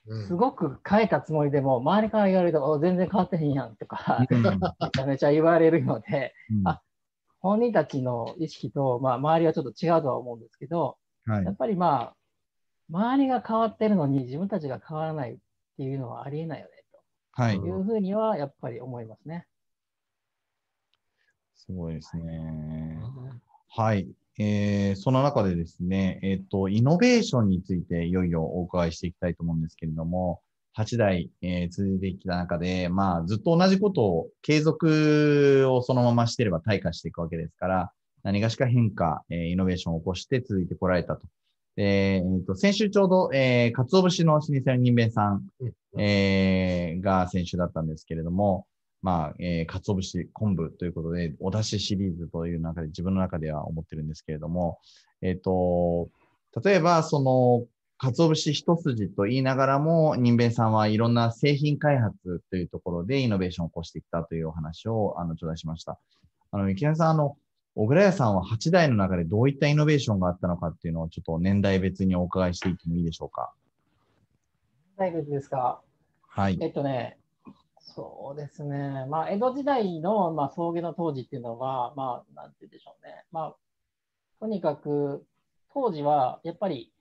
[0.08, 4.52] ーすごく変えたつもりでも、周りから言われると、お全然変わってへんやんとか、うん め
[4.92, 6.82] ちゃめちゃ言われるので、うんあ
[7.48, 11.56] 本人たちの意識と、まあ、周りはちょっと違うとは思うんですけど、はいやっ。
[11.56, 12.16] ぱりまあ、
[12.90, 15.38] 周りが変わってるのに自分たちが変わらないっ
[15.78, 16.72] ていうのはありえないよね、
[17.32, 17.66] はいと。
[17.66, 19.46] いうふうにはやっぱり思いますね。
[21.56, 23.00] すごいですね。
[23.70, 24.10] はい。
[24.40, 30.42] えーその中でですね、えっ、と、イノベーションについていよいよお伺いしていきたいと思うんですけれども、
[30.78, 37.92] 8代、えー続いてきた中で、まあ、ずっと同じことを、継続をそのまましていれば退化していくわけですから、
[38.24, 41.28] 何がしか変化、えーイノベーションを起こして続いてこられたと。
[41.76, 48.68] でえーと先週ちょうど、えー、鰹節の老舗の人弁さん、うんえーが先週だったんですけれども、
[49.02, 54.80] まあ、えー、鰹節、昆布ということで、お出汁シリーズという中で自分の中では思ってるんですけれども、
[55.22, 56.10] えっ、と、
[56.64, 57.66] 例えば、その、
[58.00, 66.00] 鰹節一筋と言いながらも、人弁さんはいろんな製品開発というところでイノベーションを起こしてきたというお話を、あの、頂戴しました。
[66.52, 67.38] あの、池谷さん、あの、
[67.76, 73.54] 小倉屋さんは8代の中でどういったイノベーションがあったのかっていうのをちょっと年代別にお伺いしていってもいいでしょうか。
[74.96, 75.82] 大丈夫ですか？
[76.28, 76.58] はい。
[76.60, 77.20] えっとね、
[77.80, 83.56] そうですね、まあ、江戸時代の、まあ、創業の当時っていうのは、まあ、なんて言うんでしょうね、まあ、
[84.40, 85.24] とにかく
[85.74, 86.92] 当時はやっぱり、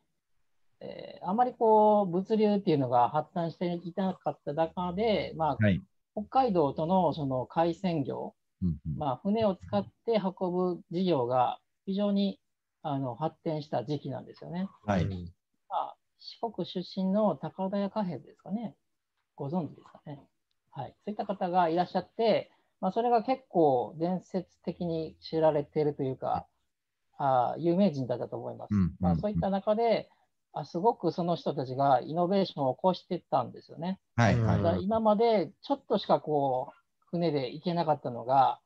[0.81, 5.83] えーあまりこう物流っていうのが発展していなかった中で、まあ、はい。
[6.15, 12.39] 北海道とのその海鮮業、うんうんまあ、船を使って運ぶ事業が非常に
[12.83, 14.69] あの発展した時期なんですよね。
[14.87, 15.03] はい。
[15.03, 15.11] うん
[15.69, 18.75] まあ、四国出身の高田屋貨幣ですかね。
[19.35, 20.21] ご存知ですかね。
[20.71, 20.95] はい。
[21.05, 26.47] そういった方がいらっしゃって、まあ、それが結構伝説的に知られているというか、
[27.19, 28.75] あー有名人だったと思います。
[28.75, 30.09] うんまあ、そういった中で、
[30.59, 33.99] あすごくその人たちがイノベーションを起こしていったんですよね。
[34.16, 34.35] はい。
[34.35, 34.57] うんはい。
[34.59, 38.61] だから今までちょっとしかこう船で行けなかったのが、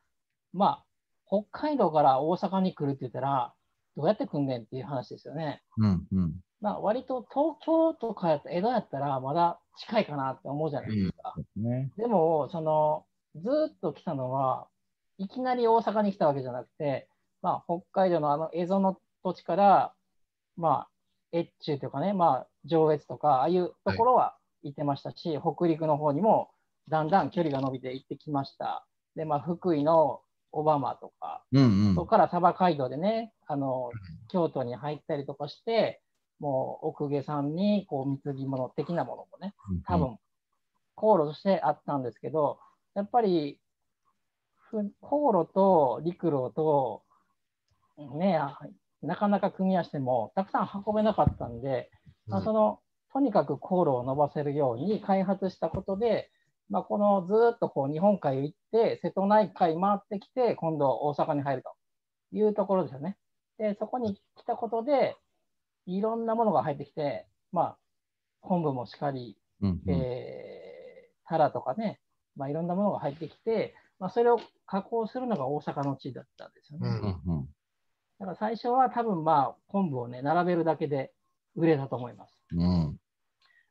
[0.52, 0.84] まあ、
[1.26, 3.54] 北海道から大阪に来るって言ったら、
[3.96, 5.62] どうやって来んねんっていう話ですよね。
[5.78, 6.34] うんうん。
[6.60, 11.34] まあ、割と東京とかやった江戸やったらまだ近いかなって思うじゃないですか。
[11.56, 11.90] ね。
[11.96, 14.68] でも、その、ずーっと来たのは、
[15.18, 17.08] いきなり大阪に来たわけじゃなくて、
[17.42, 19.94] まあ、北海道のあの蝦夷の土地から、
[20.56, 20.88] まあ、
[21.32, 26.50] 越中とかね、まあ、上越とか、ああいうところは行ってましたし、北陸の方にも
[26.88, 28.86] だんだん距離が伸びて行ってきました。
[29.16, 31.94] で、まあ、福井の小浜とか、うんうん。
[31.94, 33.90] そこから鯖街道でね、あの
[34.28, 36.02] 京都に入ったりとかして、
[36.38, 39.54] もう奥下さんにこう貢ぎ物的なものもね、
[39.86, 40.18] 多分
[40.94, 42.58] 航路としてあったんですけど、
[42.94, 43.60] やっぱり
[44.70, 47.02] ふ航路と陸路と、
[48.18, 48.58] ね、あ
[49.02, 51.90] なかなか組み合わせてもたくさん運べなかったんで、
[52.26, 52.80] まあ、その
[53.12, 56.30] とにかく航路を伸ばせるように開発したことで、
[56.68, 61.74] まあ、このずーっとこう日本海を行って、瀬戸内海回ってきて、今度大阪に入ると
[62.36, 63.16] いうところですよね。
[63.58, 65.16] で、そこに来たことで、
[65.86, 67.78] いろんなものが入ってきて、まあ、
[68.40, 72.00] 昆布もしかり、うんうんえー、タラとかね、
[72.36, 76.88] まあ、いろんなものが入ってきて、まあ、それを加工するのが大阪の地だったんですよね。
[76.88, 77.48] うんうんうん
[78.20, 81.12] だから最初は多分まあ昆布をね、並べるだけで
[81.56, 82.34] 売れたと思います。
[82.52, 82.96] うん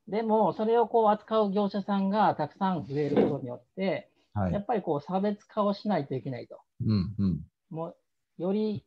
[0.07, 6.59] でも、それをこう扱う業者さんがたくさん増えることによって、はいやっぱりこう差別化をしないといけないと。
[6.83, 7.95] うんうんもう
[8.41, 8.83] より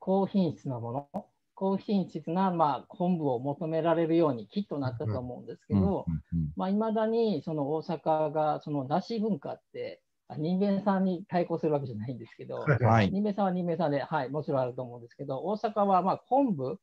[0.00, 16.78] 高品質なもの、高品質なまあ昆布を求められるようにきっとなったと思うんですけど、うんまあ、未だにその大阪がその梨文化って、あ人間さんに対抗するわけじゃないんですけど、うんはい人間さんは人間さんで、はい、もちろんあると思うんですけど、大阪はまあ昆布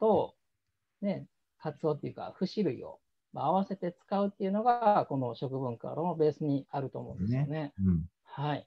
[0.00, 0.34] と、
[1.00, 1.26] ね、
[1.58, 2.98] カツオっていうか、節類を
[3.32, 7.72] まあ合わせて使うっていうのが、この食文化のベースにあると思うんですよね。
[7.82, 8.66] うんはい。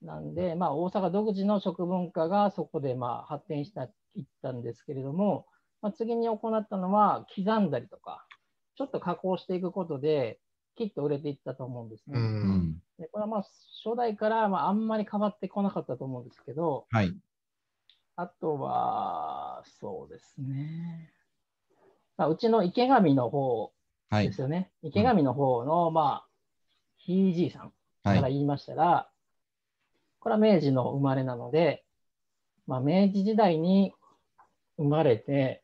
[0.00, 5.46] なんで、まあ、大阪独自の食文化がそこでまあ発展したいったんですけれども、
[5.82, 8.26] まあ、次に行ったのは、刻んだりとか、
[8.76, 10.40] ちょっと加工していくことで、
[10.80, 12.18] きっと売れていったと思うんですね。
[12.18, 12.26] ううん
[12.58, 13.42] んでこれはまあ
[13.84, 17.14] 初代からまああんまり変わってこなかったと思うんですけど、はい
[18.20, 21.10] あとは、そうですね。
[22.18, 23.72] まあ、うちの池上の方
[24.10, 24.70] はいですよね。
[24.82, 26.26] 池上の方の、まあ、
[26.98, 27.72] ひいじいさん
[28.04, 29.08] はいから言いましたら、
[30.18, 31.82] これは明治の生まれなので、
[32.66, 33.94] まあ、明治時代に
[34.76, 35.62] 生まれて、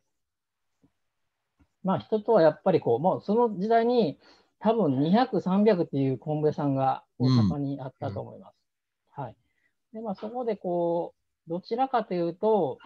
[1.85, 4.19] まあ、人とはやっぱりこう、もうその時代に
[4.59, 8.57] 多分200、300っていう昆布屋さんが大阪にあったと思います。
[9.13, 9.37] はい。
[9.93, 11.15] で、まあ、そこでこ
[11.47, 12.79] う、どちらかというと、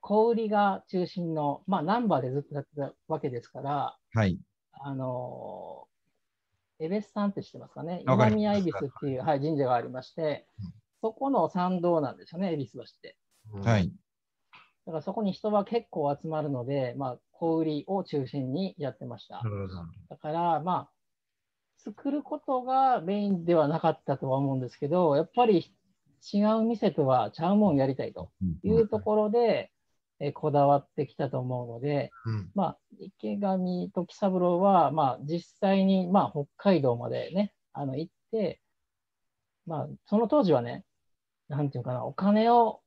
[0.00, 4.38] 小売りが中心の、まあ、ナンバーでずっとやってたわけですから、はい
[4.72, 8.02] あのー、エベスさんって知ってますかね？
[8.06, 13.16] 今宮恵比寿っていう、はい、神社がありましてうん、そこの参道なんですよね、恵比寿橋って。
[13.62, 13.92] はい
[14.86, 19.42] だからそこに人は結構集まるので、まあ、小売りを中心にやってました。
[20.10, 20.90] だから、まあ、
[21.78, 25.74] 作ることがメインではなかったとは思うんですけど、やっぱり
[26.32, 28.30] 違う店とはちゃうもんやりたいと
[28.62, 29.70] いうところで、
[30.22, 32.50] えこだわってきたと思うので、うん。
[32.54, 38.60] まあ、池上時三郎は、まあ、実際に、まあ、北海道までね、あの行って、
[39.66, 40.84] まあ、その当時はね、
[41.48, 42.82] なんていうかな、お金を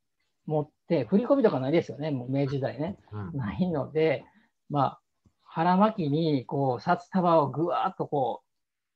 [0.45, 2.99] 持って、振り込みとかないですよね、もう明治時代ね。
[3.11, 3.35] うん。
[3.35, 4.25] ないので、
[4.73, 5.01] まあ、
[5.43, 8.41] 腹巻きに、こう、札束をぐわーっとこ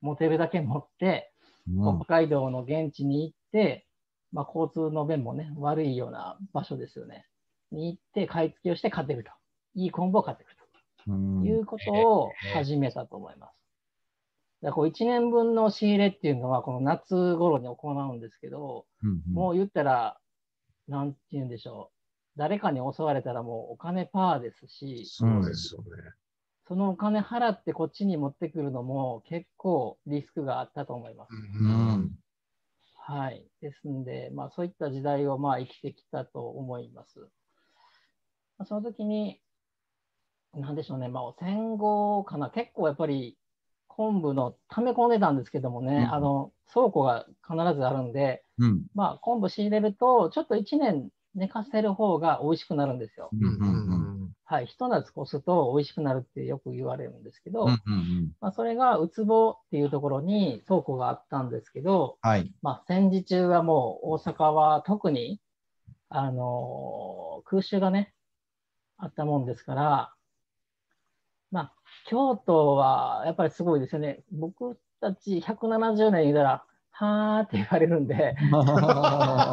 [0.02, 1.32] う、持てるだけ持って、
[1.70, 3.86] うん北海道の現地に行って、
[4.32, 7.26] まあ、交通の便もね、悪いような場所ですよね。
[7.72, 9.32] に行って、買い付けをして買ってくると。
[9.76, 10.58] いい昆布を買ってくる
[11.10, 13.54] うんということを始めたと思います。
[14.64, 20.18] だこう1年分の仕入れっていうのは、この夏頃に行うんですけど、うんもう言ったら、
[20.88, 21.97] なんて言うんでしょう。
[22.38, 25.88] 誰かに襲われたらもうお金パーですし、そうですよね。
[26.68, 31.30] そのお金払ってこっちに持ってくるのも結構リスクがあったと思います。
[31.62, 32.12] うん
[33.10, 33.48] はい。
[33.62, 37.20] ですんで、まあそういった時代をまあ生きてきたと思います。
[38.58, 39.40] まあその時に、
[40.54, 43.38] なんでしょうね、まあ戦後かな、結構やっぱり
[43.88, 53.30] 昆布の溜め込んでたんですけどもね、うんあの倉庫が必ずあるんで、うんまあ昆布仕入れると、ちょっと1年寝かせる方が美味しくなるんですよ。
[53.34, 54.66] うんうんはい。
[54.66, 65.42] 一夏越すと美味しくなるってよく言われるんですけど、うんうんうんまあ、それがウツボっていうところに倉庫があったんですけど、はいまあ、戦時中はもう大阪は特に、
[66.10, 68.14] あのー空襲がね、
[68.98, 70.14] あったもんですから、
[71.50, 71.74] まあ、
[72.10, 74.24] 京都はやっぱりすごいですよね。
[74.32, 76.66] 僕たち170年いたら、
[77.00, 78.36] はーって言われるんで、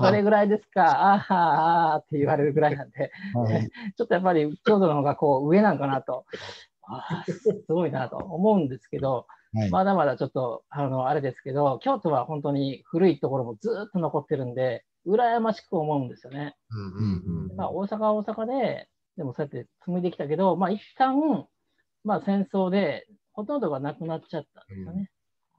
[0.03, 3.69] それぐらいですか、あーはーって言われるぐらいなんで、はい。
[3.97, 6.25] ちょっとやっぱり京都の方がこう上なんかなと、
[6.83, 9.71] あーすごいなと思うんですけど、はい。
[9.71, 16.57] まだまだちょっとあのあれですけど、京都は本当に古いところもずーっと残ってるんで、羨ましく思うんですよね。
[16.71, 17.57] うんうんうん。
[17.57, 21.47] まあ、大阪は大阪で、でもそうやって紡いできたけど、まあ一旦
[22.05, 25.11] まあ、戦争でほとんどがなくなっちゃったんですよね。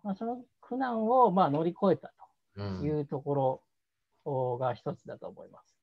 [0.03, 2.13] まあ、その苦難をまあ乗り越えた
[2.57, 3.61] うんというとこ
[4.25, 5.77] ろが一つだと思います。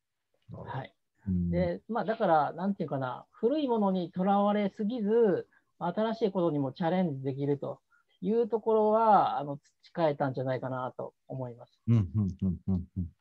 [0.52, 0.94] はい。
[1.28, 5.46] うんで、まあ、だから、なんていうかな、古いものにとらわれすぎず、
[5.78, 7.80] 新しいことにもチャレンジできると
[8.20, 11.80] いうところは、あの培えたんじゃないかなと思います。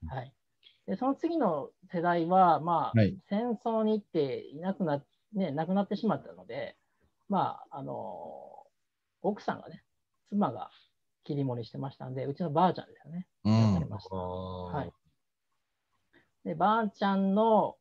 [0.08, 0.34] はい。
[0.88, 6.76] で、その次の世代は、まあ、はい戦争に行っていなくな、ね、亡くなってしまったので、
[7.30, 8.66] まあ、あの、
[9.22, 9.84] 奥さんがね、
[10.30, 10.72] 妻が
[11.24, 13.28] 切り盛りしてましたんで、うちのばあちゃんですよね。
[13.44, 13.54] うん。
[13.54, 13.60] は
[14.74, 14.92] はい。
[16.44, 17.78] で、ばあちゃんの、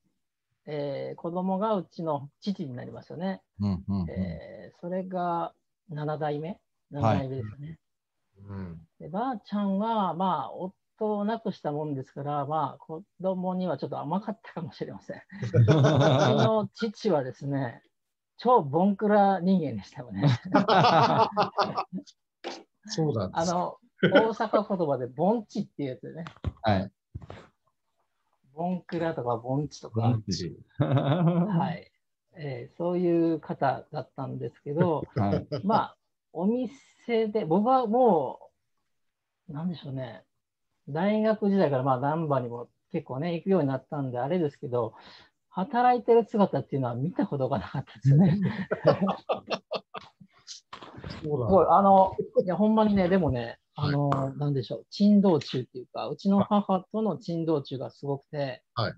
[0.66, 3.42] えー子供がうちの父になりますよね。
[3.60, 5.52] うんうんうんえーそれが
[5.90, 6.60] 7代目
[6.92, 7.78] ?7 はい代目ですよね。
[8.48, 8.80] うん。
[8.98, 15.16] でばあちゃんは、まあ、夫を亡くしたもんですから、まあ、子供にはちょっと甘かったかもしれません。
[15.16, 17.82] うちの父はですね、
[18.36, 20.28] 超ボンクラ人間でしたよね。
[22.90, 23.30] そうなん。
[23.32, 26.24] あの、大阪言葉でボンチっていうやつでね、
[26.62, 26.92] はい。
[28.54, 31.46] ボンクラとかボンチとか、ボンチは。
[31.46, 31.90] はい
[32.34, 35.66] えーそういう方だったんですけど、 い。
[35.66, 35.96] まあ、
[36.32, 38.50] お店で、僕はも
[39.48, 40.24] う、なんでしょうね、
[40.88, 44.94] 大学時代からまあ、難波にも結構ね、行くようになったんで、あれですけど、
[45.48, 48.38] 働いてる姿っていうのは見たことがなかったですよね。
[51.10, 58.94] すごい、あの、いや、ほんまにね、でもね、あの、なんでしょう、珍道中っていうか、うちの母との珍道中がすごくて、はい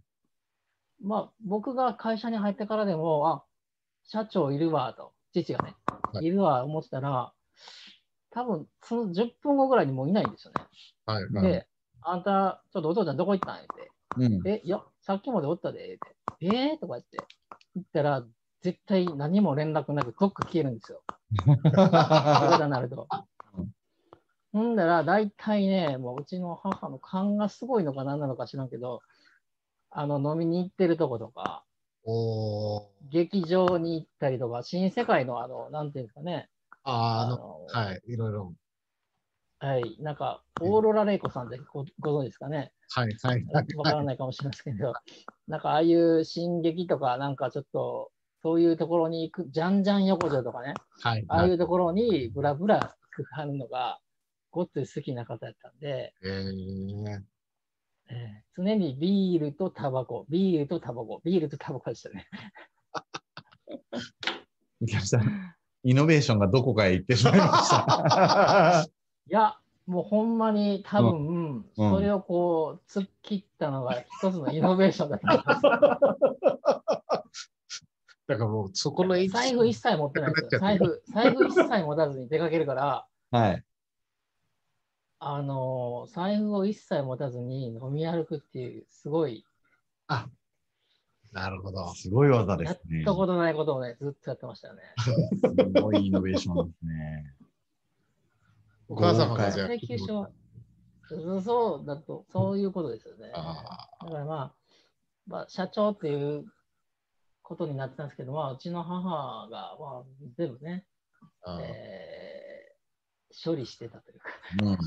[1.03, 3.45] まあ、僕が会社に入ってからでも、あ、
[4.05, 5.75] 社長いるわ、と、父がね、
[6.13, 7.33] はいいるわ、思ってたら、
[8.31, 10.65] 多分、その10分後ぐらいにもういないんですよね。
[11.07, 11.53] はいはい。
[11.53, 11.67] で、
[12.03, 13.91] あんた、ちょっとお父ちゃんどこ行ったんって。
[14.17, 14.49] うん。
[14.49, 15.99] え、いや、さっきまでおったで、っ
[16.39, 16.47] て。
[16.47, 17.19] えー、とか言って。
[17.75, 18.25] 言ったら、
[18.63, 21.03] 絶対何も連絡なく、どっか消えるんですよ。
[21.45, 23.09] そうなると。
[24.53, 29.01] ほんだら、大体ね、もううちの母の勘がすごいのか何なのか知らんけど、
[29.91, 31.65] あの、飲みに行ってるとことか、
[32.05, 36.49] おー劇場に行ったりとか、新世界のあの、なんていうんですかね、
[36.85, 38.55] あーあの、のはい、いろいろ。
[39.59, 42.73] はい、なんか、オーロラ・レイコさんってごご存知ですかね。
[42.91, 43.77] はい、はい、はい。
[43.77, 44.93] わからないかもしれませんけど、
[45.47, 48.11] なんかああいう進撃とか、なんかちょっと、
[48.43, 54.01] そういうところに行く、じゃんじゃん横丁とかね、はい、ああいうところにブラブラ行くはるのが、
[54.51, 57.21] ごっつい好きな方やったんで、えー、
[58.11, 62.27] えー常にビールとタバコ、ビールとタバコ、ビールとタバコでしたね。
[64.81, 68.87] 三上さん、イノベーションがどこかへ行ってしまいました。
[69.27, 71.91] いや、もうほんまに多分、うん。
[71.91, 77.02] それをこう、突っ切ったのが一つのイノベーションだった。
[78.33, 80.61] だからもうそこの位置財布一切持ってないんですよ。
[80.61, 83.65] 財布、財布一切持たずに出かけるから、はい。
[85.19, 89.45] あのー財布を一切持たずに飲み歩くっていう、すごい、
[91.33, 91.95] なるほど。
[91.95, 93.05] すごい技でやっすね。
[93.05, 94.83] たことないことをね、ずっとやってましたよね。
[94.99, 97.35] すごいイノベーションですね。
[98.89, 100.31] お母様がじゃあ請求書は、
[101.09, 103.31] そうそうだと、そういうことですよね。
[103.35, 104.55] あだからまあ、
[105.27, 106.45] まあ、社長っていう
[107.43, 110.05] ことになってたんですけど、まあ、うちの母が、まあ、
[110.37, 110.85] 全部ね、
[111.45, 112.53] あ、えー
[113.45, 114.29] 処理してたというか。
[114.63, 114.79] うん。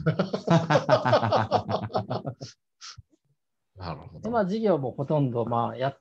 [3.77, 4.19] なるほど。
[4.21, 5.99] で、まあ、事業もほとんど、まあ、やっ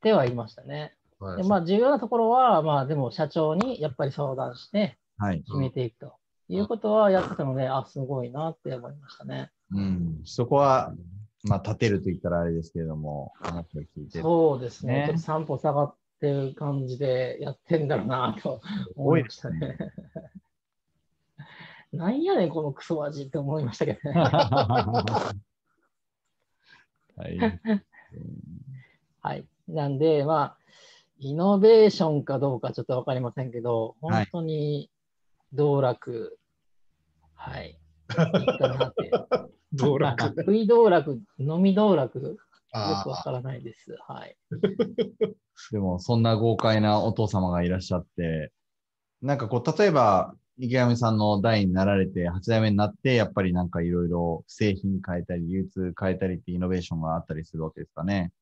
[0.00, 0.96] てはいましたね。
[1.20, 5.42] はいで、まあ、重要なところは、まあ、でも社長にやっぱり相談してはい。
[5.44, 6.14] 決めていくと
[6.48, 9.50] いうことはやってたので、あ、すごいなって思いましたね。
[9.70, 10.20] うん。
[10.24, 10.92] そこは、
[11.44, 14.20] まあ、立てると言ったらあれですけれども、話を聞いて。
[14.20, 15.00] そうですね。
[15.00, 18.60] ねちょっと散歩下がってる感じでやってんだろうなと
[18.94, 19.76] 思いましたね。
[21.92, 24.20] なんやねん、このクソ味って思いましたけどね。
[27.16, 27.38] はい。
[29.20, 29.44] はい。
[29.68, 30.56] なんで、まあ、
[31.18, 34.90] イノベーションかどうかちょっとわかりませんけど、はい本当に
[35.52, 36.38] 道楽、
[37.34, 37.78] はい。
[38.10, 39.10] いったなって。
[39.74, 40.40] 道まあ楽。
[40.40, 42.36] 食い道楽、飲み道楽、よ
[42.72, 43.96] あくわからないです。
[44.06, 44.36] はい。
[45.70, 48.52] でも、そんな豪快なお父様がいらっしゃって、
[49.22, 58.32] なんかこう、例えば、池上さんの代になられて、8代目になって、やっぱりなんかいろいろ製品変えたり、流通変えたりってイノベーションがあったりするわけですかね。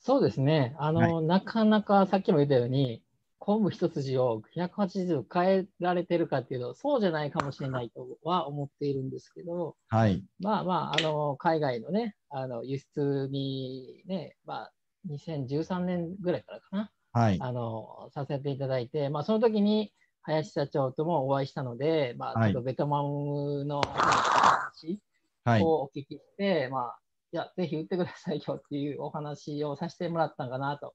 [0.00, 0.74] そうですね。
[0.78, 3.02] あの、なかなかさっきも言ったように、
[3.40, 10.22] 昆布一筋を180度変えられてるかっていうと、そうじゃないかもしれないとは思っているんですけど、はい。
[10.40, 14.72] まあまあ、あの、海外のね、あの、輸出にね、まあ、
[15.08, 17.38] 2013年ぐらいからかな、はい。
[17.40, 25.00] あのさせていただいて、まあ、その時に林社長ともお会いしたので、まあ、はいちょっとベトナムの話
[25.44, 25.62] はい。
[25.62, 26.98] をお聞きして、まあ、
[27.32, 30.94] いや、ぜひ売ってくださいよっていうお話をさせてもらったんかなと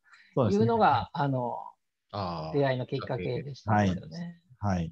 [0.51, 1.74] いうのが、あのああ。
[2.53, 4.41] 出会いのきっかけでしたね。
[4.59, 4.91] はい。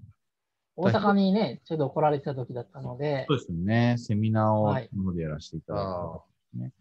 [0.75, 3.95] 大阪にね、ちょっと来られてた時だったのでそう、ですよね。
[3.97, 6.21] セミナーをはい今までやらせていただいたあ形で
[6.51, 6.71] すね。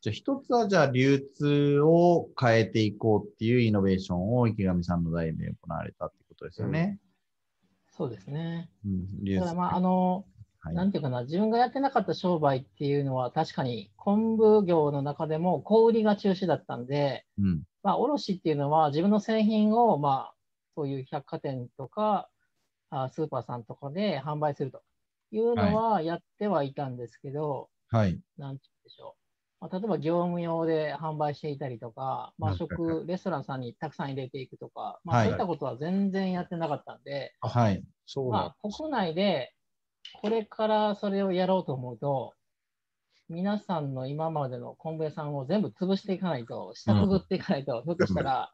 [0.00, 6.98] じゃあ一つはじゃあ流通を変えていこうっていうイノベーションを池上さんの代で行われたってことですよね。
[7.90, 8.70] そうですね。
[8.86, 10.24] うん、まあ、あの、
[10.60, 17.62] はいなんていうかな、自分がやってなかった商売っていうのは、確かに昆布業の中でも小売りが中止だったんで、うん。
[17.82, 20.34] まあ、卸っていうのは自分の製品を、まあ、
[20.74, 22.28] そういう百貨店とか、
[22.90, 24.82] あスーパーさんとかで販売すると
[25.30, 28.20] いうのはやってはいたんですけど、はい。
[28.36, 29.20] なんて言うんでしょう。
[29.60, 37.84] まあ、例えば業務用で販売していたりとか、まあ、食、レストランさんにたくさん入れていくとか、まあ、はいそういったことは全然やってなかったんで、はい。
[38.30, 39.52] まあ、国内で
[40.20, 42.34] これからそれをやろうと思うと、
[43.30, 48.52] 皆さんの今までの昆布屋さんを全部潰していかないと、下くぐっていかないと、ひょっとしたら、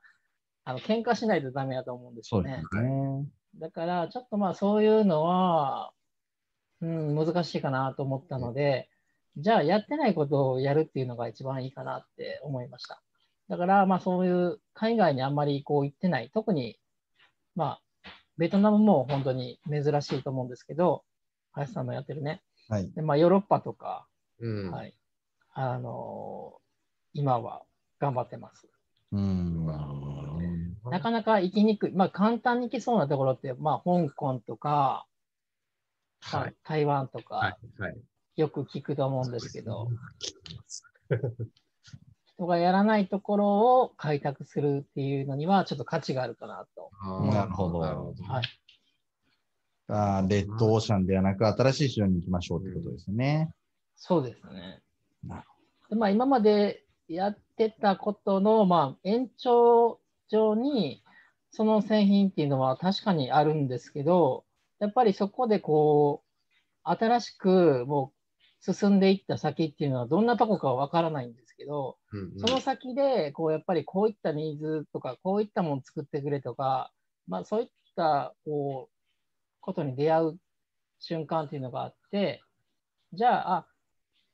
[0.64, 2.62] あの喧嘩しないとダメだと思うんですよね。
[2.74, 3.26] ね。
[3.58, 5.92] だから、ちょっとまあそういうのは、
[6.82, 8.90] うん、難しいかなと思ったので、
[9.38, 13.02] じゃあやってないことをやるっていうのが一番いいかなって思いました。
[13.48, 16.78] だから、まあそういう海外にあんまりこう行ってない、特に、
[17.54, 17.82] まあ、
[18.36, 21.02] ベトナムも本当に珍しいと思うんですけど、
[21.52, 22.42] 林さんのやってるね。
[22.68, 22.92] はい。
[22.92, 24.06] でまあヨーロッパとか、
[24.40, 24.70] うん。
[24.70, 24.94] はい、
[25.54, 26.66] あのー
[27.18, 27.62] 今は
[27.98, 28.68] 頑張ってます。
[29.10, 29.66] うん。
[30.90, 35.06] なかなか行きにくい、まあ簡単に行きそうなところって、まあ香港とか、
[36.30, 36.54] まあはい。
[36.62, 37.82] 台湾とか、はい。
[37.82, 37.96] はい。
[38.36, 39.88] よく聞くと思うんですけど、
[42.36, 46.90] 人がやらないところを開拓するっていうのにはちょっと価値があるかなと。
[47.30, 48.24] なるほどなるほど。
[48.24, 48.44] はい。
[49.88, 53.50] あーレッドオーシャンではなく新しい市場に行きましょうってことですね。
[53.96, 54.82] そうですね。
[55.88, 61.02] でまあ、今までやってたことの、まあ、延長上に、
[61.50, 64.44] その製品っていうのは確かにあるんですけど、
[64.78, 66.26] やっぱりそこでこう、
[66.82, 76.92] 新しくもう進んでいった先っていうのはどんなとこかわからないんですけど、うんうんその先で、こう、やっぱりこういったニーズとか、こういったものを作ってくれとか、
[77.26, 78.94] まあ、そういった、こう、
[79.60, 80.38] ことに出会う
[81.00, 82.42] 瞬間っていうのがあって、
[83.12, 83.66] じゃあ、あ、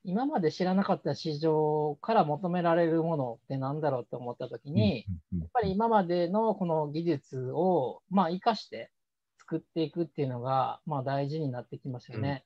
[0.04, 8.90] 今まで知らなかった市場から求められるものってなんだろうって思ったときに、うんやっぱり今までのこの技術を、まあ、活かして
[9.38, 12.44] 作っていくっていうのが、まあ、大事になってきますよね。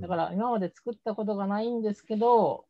[0.00, 2.66] だから今まで作ったことがないんですけど、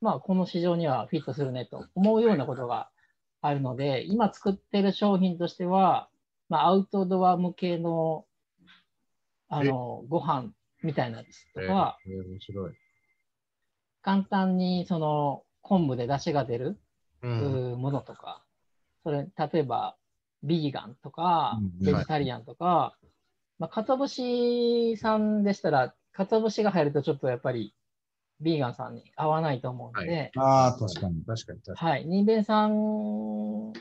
[0.00, 2.90] まあ、この市場にはフィットするねと思うようなことが
[3.40, 6.08] あるので、今作ってる商品としては、
[6.48, 8.24] まあ、アウトドア向けの
[9.48, 10.52] あのご飯
[10.82, 12.72] みたいなやつとか、えーえー面白い。
[14.02, 16.78] 簡単にその昆布で出汁が出る、
[17.22, 17.80] うん。
[17.80, 18.42] ものとか、
[19.02, 19.96] それ、例えば、
[20.42, 22.96] ビーガンとかうん、ベジタリアンとか、
[23.58, 27.74] まあ、かつお節さんでしたら、かつお節が入るとちょっとやっぱり、
[28.40, 31.22] ビーガンさんに合わないと思うので、ああ、確かに。
[31.24, 33.74] 確かに確かはい、ニーベンさん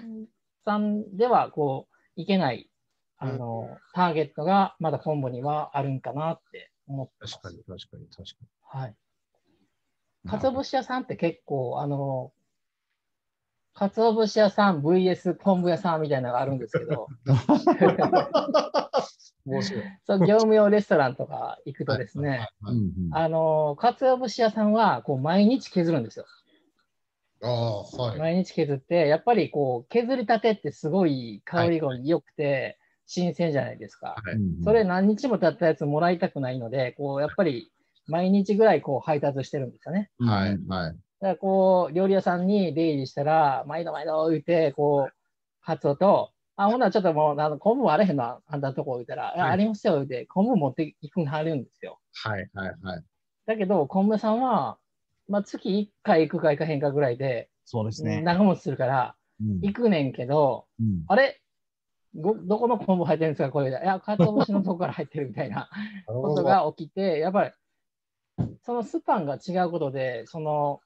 [0.66, 2.70] さんでは、こう、いけない、
[3.18, 7.36] あの、ターゲットがまだ昆布にはあるんかなって思ってます。
[7.36, 7.64] に。
[7.64, 8.24] 確かに確かに確
[8.72, 8.96] かはい。
[10.30, 12.34] 鰹節屋さんって結構、あの、
[13.74, 17.36] 鰹節屋さん VS 昆布屋さんみたいなのがあるんですけど、に。
[19.46, 19.84] 面白い。
[20.06, 22.50] そう業務用レストランとか行くとですね、
[23.12, 26.26] あの、鰹節屋さんはこう毎日削るんですよ。
[27.42, 28.20] ああ、はい。
[28.20, 34.16] 毎日削って、やっぱりこう削りたてってすごい香りが良くて新鮮じゃないですか。
[34.24, 37.72] はいそれ何日も経ったやつもらいたくないので、こうやっぱり
[38.10, 40.10] 毎日ぐらいこう配達してるんですよね。
[40.20, 40.92] はいうんはい。
[40.92, 45.14] だからこう、料理屋さんに出入りしたら、毎度毎度言って、こう、
[45.62, 52.00] カツオと、あ、ほんならちょっともう、あの昆布あれへんな、あんたのとこ言ったら、はいありますよ、言って、昆布持っていくはるんですよ。
[52.24, 53.04] はいはいはい。
[53.46, 54.78] だけど、昆布さんは、
[55.28, 58.22] まあ、月1回行くか行かへんかぐらいで、そうですね。
[58.22, 61.40] 長持ちするから、うん行くねんけど、うんあれ？
[62.16, 63.70] ごどこの昆布入ってるんですかこれ。
[63.70, 65.70] いや、カツオ節のとこから入ってるみたいな
[66.08, 67.52] ことが起きて、やっぱり、
[68.64, 70.82] そのスパンが違うことで、その、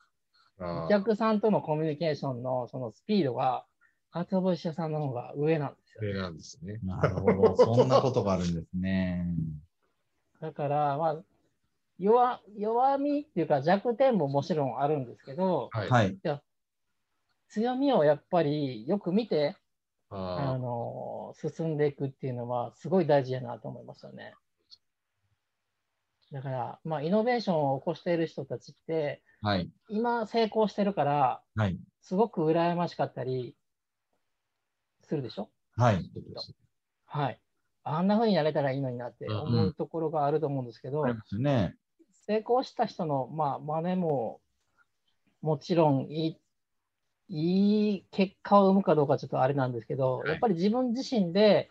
[0.59, 3.65] お客さんとのコミュニケーションのそのスピードが、
[4.11, 5.99] かつお節屋さんの方が上なんですよ。
[5.99, 6.79] それなんですね。
[6.83, 7.57] なるほど。
[7.57, 9.25] そんなことがあるんですね。
[10.39, 11.23] だから、まあ、
[11.99, 15.89] 弱弱みっていうか弱点ももちろんあるんですけど、はい。
[15.89, 16.17] はい。
[17.49, 19.55] 強みをやっぱりよく見て、
[20.09, 24.33] ああの進んでいくっていうのはすごい大事やなと思いますよね。
[26.33, 29.69] だから、まあ、イノベーションを起こしている人たちって、はい。
[29.87, 31.77] 今成功してるから、はい。
[32.01, 33.55] すごく羨ましかったり
[35.03, 35.49] するでしょ？
[35.77, 36.09] はい。
[37.05, 37.39] はい。
[37.83, 41.75] あんな風になれたらいいのになって思うところがあると思うんですけど、ありますね。
[42.25, 44.41] 成功した人の、まあ、真似も
[45.41, 46.37] もちろんいい
[47.29, 51.69] いい結果を生むかどうかちょっとあれなんですけど、はいやっぱり自分自身で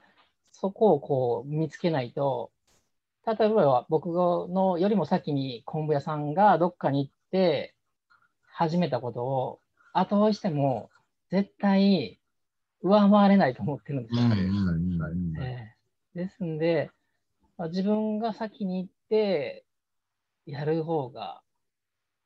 [0.52, 2.52] そこをこう見つけないと、
[3.24, 7.74] 例えば僕のよりも先に昆布屋さんがどっかに行って
[8.52, 9.60] 始めたことを
[9.92, 10.90] 後追いしても
[11.30, 12.18] 絶対
[12.82, 14.22] 上回れないと思ってるんですよ。
[14.22, 14.46] うんうんうん
[15.36, 15.72] うんえ
[16.14, 16.90] えですんで、
[17.56, 19.64] まあ自分が先に行って
[20.44, 21.42] やる方が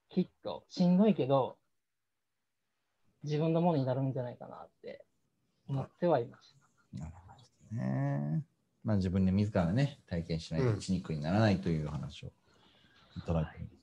[0.08, 1.56] きっとしんどいけど
[3.22, 5.04] 自分のものになるんじゃないかなって
[5.68, 6.56] 思ってはいます。
[6.92, 7.20] なるほ
[7.76, 8.44] どね。
[8.86, 12.28] まあ自分で自らね、体験しないとしにくいにならないという話を
[13.16, 13.50] いただいて。
[13.58, 13.76] ます。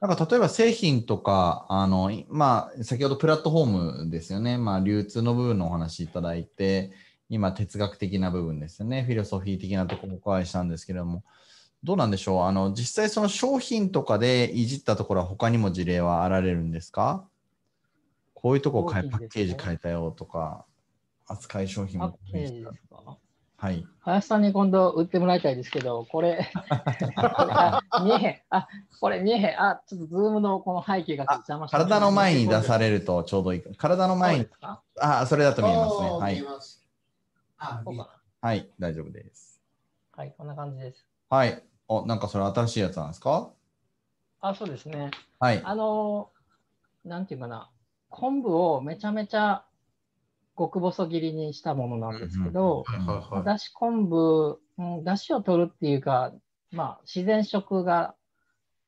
[0.00, 4.58] なんか例えば製品とか、あの、いまあ先ほどプラットフォームですよね。
[4.58, 6.90] まあ流通の部分のお話いただいて、
[7.28, 9.04] 今哲学的な部分ですよね。
[9.04, 11.22] フィロソフィー的なところをお伺いしたんですけれども、
[11.84, 12.42] どうなんでしょう？
[12.42, 17.24] あの、実際その商品とかでいじったところは他にも事例はあられるんですか？
[18.34, 20.64] こういうとこを変え、パッケージ変えたよとか、
[21.26, 23.18] 扱い商品パッもケージですか？
[23.60, 23.86] はい。
[24.00, 26.50] 林さんに今度売ってもらいたいですけど、これ、
[28.02, 28.40] 見えへん。
[28.48, 28.66] あ、
[29.00, 29.60] これ見えへん。
[29.62, 33.68] あ、ちょっとズームのこの背景がちょっと邪魔してます体の前に出されるとちょうどいいか。
[33.76, 34.82] 体の前にそうで、すか？
[35.00, 36.10] あ、それだと見えますね。
[36.10, 36.40] はい。
[36.40, 36.86] ます。
[37.58, 39.60] あそうかはい、大丈夫です。
[40.12, 41.06] はい、こんな感じです。
[41.28, 41.62] はい。
[41.86, 43.50] お、なんかそれ新しいやつなんですか？
[44.40, 45.10] あ、そうですね。
[45.38, 45.60] はい。
[45.62, 46.30] あの、
[47.04, 47.70] なんていうかな、
[48.08, 49.66] 昆布をめちゃめちゃ
[50.60, 52.84] 極細切りにしたものなんですけど。
[53.46, 56.34] だし昆布、うん、だしを取るっていうか、
[56.70, 58.14] まあ、自然食が、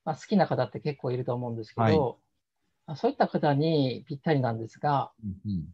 [0.04, 1.96] まあ、好きな方って結構いると思うんですけど、はい。
[1.96, 5.12] まあそういった方にぴったりなんですが、
[5.46, 5.64] うん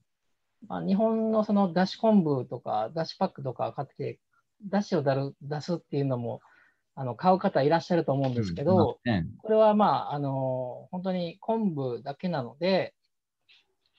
[0.68, 4.20] まあ、日本のそのだし昆布とか、だしパックとか買って、
[4.66, 6.40] だしをだる出すっていうのも、
[6.94, 12.94] あの買う方いらっしゃると思うんですけど、うんねこれはまあ、あの、本当に昆布だけなので、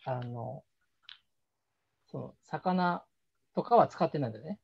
[0.06, 0.64] あの、
[2.12, 3.04] その魚
[3.56, 4.60] とかは使ってないんだよね。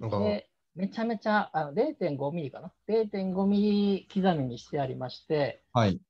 [0.00, 6.00] で、めちゃめちゃあの0.5ミリかな？0.5ミリ刻みにしてありまして、はい。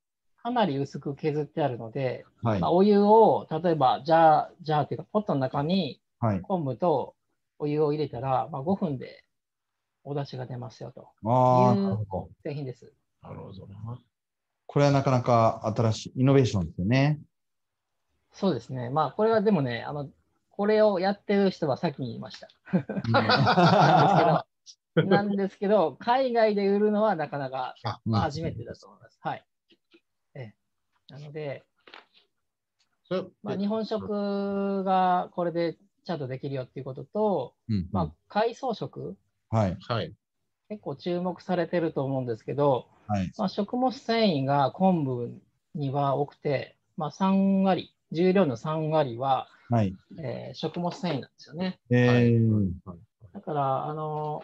[0.43, 2.71] かなり薄く削ってあるので、はいまあ、。
[2.71, 6.41] お湯を、例えば、ジャー、ジャーっていうか、ポットの中にはい。
[6.43, 7.15] 昆布と
[7.59, 9.25] お湯を入れたら、まあ、5分で
[10.05, 11.09] お出汁が出ますよと。
[11.25, 12.07] ああ、いう。
[12.43, 12.93] 製品です。
[13.23, 13.99] なるほどな。
[14.67, 17.21] これはなかなか新しいイノベーションですよね。
[18.33, 18.91] そうですね。
[18.91, 20.11] まあ、これはでもね、あの、
[20.61, 22.47] これをやってる人は先に言いました。
[24.95, 27.75] なんですけど、海外で売るのはなかなか
[28.13, 29.19] 初めてだと思います。
[29.23, 29.47] はい。
[30.35, 30.55] ええ
[31.09, 31.65] なので、
[33.43, 39.17] まあ、日本食がこれでちゃんとできるよっていうことと、うんまあ、海藻食、
[39.49, 39.79] はい。
[39.89, 40.13] はい。
[40.69, 43.33] 結構注目されてると思うんですけど、はい。
[43.39, 45.33] まあ、食物繊維が昆布
[45.75, 49.95] には多くて、まあ、3割、重量の3割は、はい。
[50.19, 51.79] えー食物繊維なんですよね。
[51.91, 52.71] えはいー、
[53.33, 54.43] だから、あの、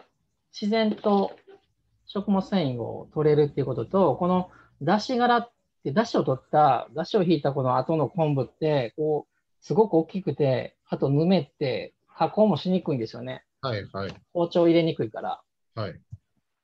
[0.59, 1.31] 自然と
[2.05, 4.49] 食物繊維を取れるっていうことと、この
[4.81, 5.51] 出し殻っ
[5.83, 13.43] て、出汁を取った、出汁を引いたこの後の昆布って、こう、すごく大きくて、あとぬめって、加工もしにくいんですよね。
[13.61, 14.13] はいはい。
[14.33, 15.41] 包丁入れにくいから。
[15.75, 15.99] はい。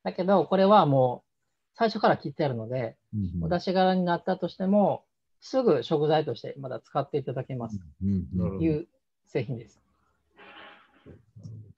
[0.02, 1.30] だけど、これはもう、
[1.76, 5.04] 最初から切ってあるので、うんお出し柄になったとしても、
[5.46, 8.88] すぐ食材としてまだ使っていただけますうんうんなるほどという
[9.26, 9.78] 製品です。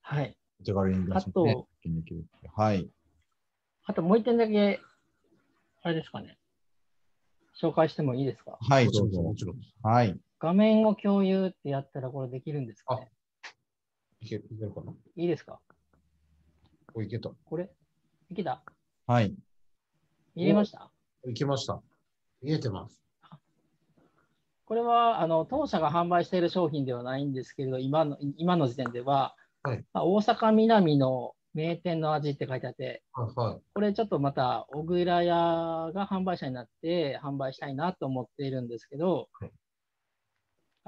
[0.01, 0.37] はい。
[0.63, 1.25] 手軽に出し
[2.55, 2.89] はい。
[3.83, 4.79] あともう一点だけ、
[5.83, 6.37] あれですかね。
[7.61, 8.57] 紹介してもいいですか？
[8.61, 9.35] はい、どうんぞも。
[9.35, 9.57] ちろん。
[9.83, 10.17] はい。
[10.39, 13.11] 画面を共有ってやったらこれできるんですかね？
[14.21, 14.93] いけいけるかな？
[15.17, 15.59] いいですか？
[16.93, 17.31] お、いけた。
[17.43, 17.69] これ？
[18.29, 18.63] いけた？
[19.07, 19.35] はい。
[20.35, 20.89] 見れました？
[21.25, 21.81] いけました。
[22.41, 23.03] 見えてます。
[24.67, 33.61] これはあの当社が販売している商品ではないんですけれど、今の今の時点では、はいまあ大阪南の名店の味って書いてあって、はいはい。
[33.73, 35.35] これちょっとまた小倉屋
[35.93, 39.51] が販売者になって販売したいなと思っているんですけど、はい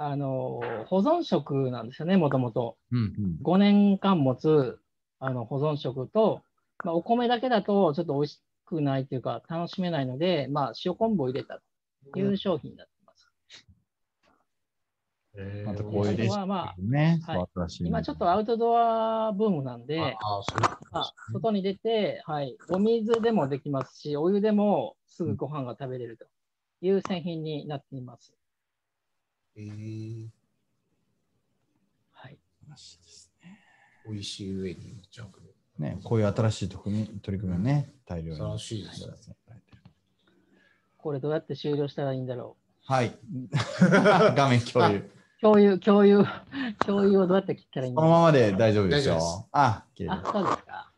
[0.01, 2.77] あの保存食なんですよね、もともと。
[2.91, 3.37] うんうん。
[3.43, 4.79] 5年間持つ
[5.19, 6.41] あの保存食と、
[6.85, 11.59] まあ、お米だけだとちょっと美味しくないというか楽しめないので、まあ、塩昆布を入れた
[12.13, 12.98] という商品になって
[15.65, 17.47] またこういうレシピあとはまあね、はい
[17.81, 26.25] 今ちょっとアウトドアブームなんで、ああ、そういうことまあ外に出て、はい、お水でもできますし、お湯でもすぐご飯が食べれると
[26.81, 28.33] いう製品になっています。
[29.55, 30.27] えー
[32.11, 32.37] はい、
[34.07, 35.49] 美味しい上に持ち運ぶ。
[35.77, 38.37] ね、こういう新しい取り組み取り組みをね、大量に。
[38.37, 39.35] 素晴らしいですね
[40.97, 43.17] これどうやって終了したらいいんだろはい。
[44.35, 45.18] 画面共有。
[45.39, 45.41] う。
[45.41, 46.23] 共有、共有、
[46.85, 48.01] 共有をどうやって切ったらいいんだ？
[48.01, 48.11] この。
[48.13, 49.47] ままで大丈夫ですよ。
[49.51, 50.91] あ、綺麗ですあ、そうですか。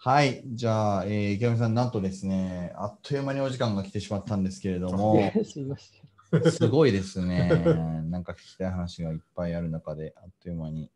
[0.00, 0.42] はい。
[0.46, 6.52] じゃあ、えー池上さん、なんとですね、あっという間にお時間が来てしまったんですけれども、 すいません。
[6.52, 7.48] すごいですね。
[8.10, 10.90] なんか聞きたい話がいっぱいある中で、あっという間に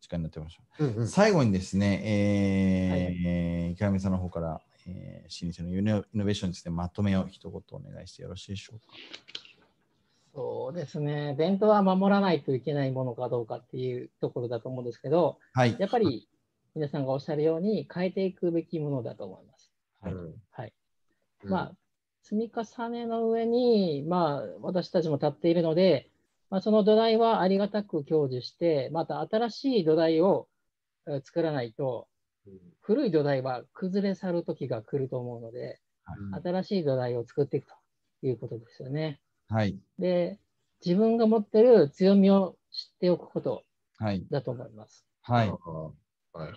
[0.00, 0.84] 時間になってました。
[0.84, 8.86] うんうん最後にですね、えー池上さんの方から、えー、老舗のイノベーションについてまとめを一言お願いしてよろしいでしょうか。
[10.34, 11.34] そうですね。
[11.38, 15.76] 伝統は守らないといけないものかどうかっていうところだと思うんですけど、はい。
[15.78, 16.28] やっぱり
[16.74, 19.72] 皆さんがおっしゃるように変えていくべきものだと思います。
[20.00, 20.72] はいうんはい。
[21.44, 21.72] うんまあ、
[22.22, 26.10] 積み重ねの上に、まあ、私たちも立っているので、
[26.50, 30.48] まあ、その土台はありがたく享受して、また新しい土台を
[31.06, 32.08] えー作らないと、
[32.46, 35.80] うん古い土台は崩れ去る時が来ると思うので、
[36.42, 37.74] 新しい土台を作っていくと
[38.26, 39.20] いうことですよね。
[39.48, 39.78] はい。
[39.98, 40.38] で、
[40.84, 43.64] 自分が持ってる強みを知っておくこと
[43.98, 44.26] はい。
[44.30, 45.06] だと思います。
[45.22, 45.48] はい。
[45.48, 46.04] はいはい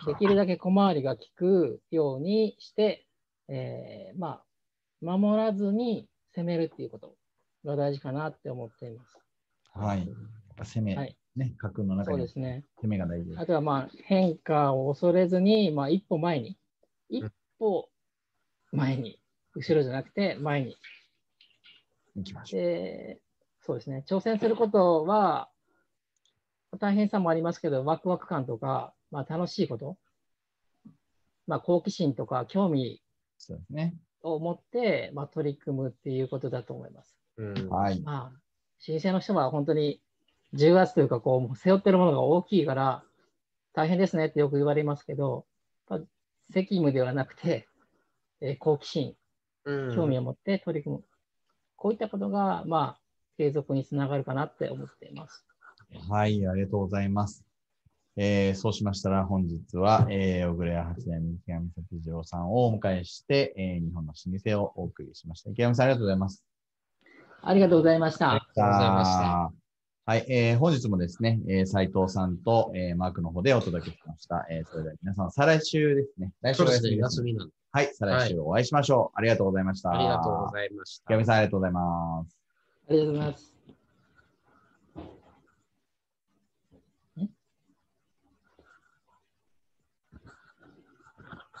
[0.06, 3.06] できるだけ小回りが利くようにして、
[3.46, 4.44] えーまあ、
[5.00, 7.14] 守らずに攻めるっていうこと
[7.64, 9.16] が大事かなって思っています。
[9.72, 10.08] はい。
[10.64, 12.64] 攻め、はいね、架空の中にそうですね。
[12.82, 13.46] 攻めが大事ですあ。
[13.46, 16.58] とはまあ変化を恐れずに、まあ、一歩前に、
[17.08, 17.24] 一
[17.60, 17.88] 歩
[18.72, 19.20] 前に、
[19.54, 20.76] 後ろじゃなくて前に。
[22.18, 22.62] 行きましょう。
[22.62, 23.20] で、
[23.60, 24.04] そうですね。
[24.08, 25.48] 挑戦することは、
[26.78, 29.96] 大変さもありますけど、ワクワク感とか、まあ、楽しいこと、
[31.46, 33.02] まあ、好奇心とか興味
[33.38, 33.94] そうですね。
[34.22, 37.16] を持って、まあ、取り組むっていうことだと思います。
[37.38, 38.00] うんはい。
[38.02, 40.02] まあ、老舗の人は本当に
[40.52, 43.02] 重圧というか、こう、背負ってるものが大きいから、
[43.72, 45.46] 大変ですねってよく言われますけど、
[45.88, 46.00] まあ
[46.52, 47.68] 責務ではなくて、
[48.40, 49.14] えー好奇心、
[49.64, 51.04] うん興味を持って取り組む。
[51.78, 53.00] こういったことが、まあ、
[53.38, 55.46] 継続につながるかなって思っています。
[56.10, 57.44] はい、ありがとうございます。
[58.20, 65.50] えーそうしましたら本日は、えー、小倉屋八代目池上崎次郎さんをお迎えして、えー日本の老舗をお送りしました。
[65.50, 66.44] 池上さんありがとうございます。
[67.42, 68.32] ありがとうございました。
[68.32, 69.52] ありがとうございました。
[70.06, 74.44] はい、えー本日もですね、えー、斉藤さんと、えーマークの方でお届けしました。
[74.50, 76.32] えーそれでは皆さん、再来週ですね。
[76.40, 77.54] 来週おそうですね、休みですね休みなんで。
[77.70, 79.18] はい、再来週お会いしましょう。
[79.18, 79.90] ありがとうございました。
[79.90, 81.14] ありがとうございました。
[81.14, 82.38] 池上さんありがとうございます。
[82.88, 83.54] ありがとうございます。
[87.20, 87.28] ん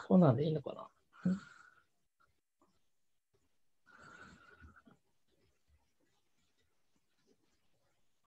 [0.08, 0.88] こんなんでいいのかな？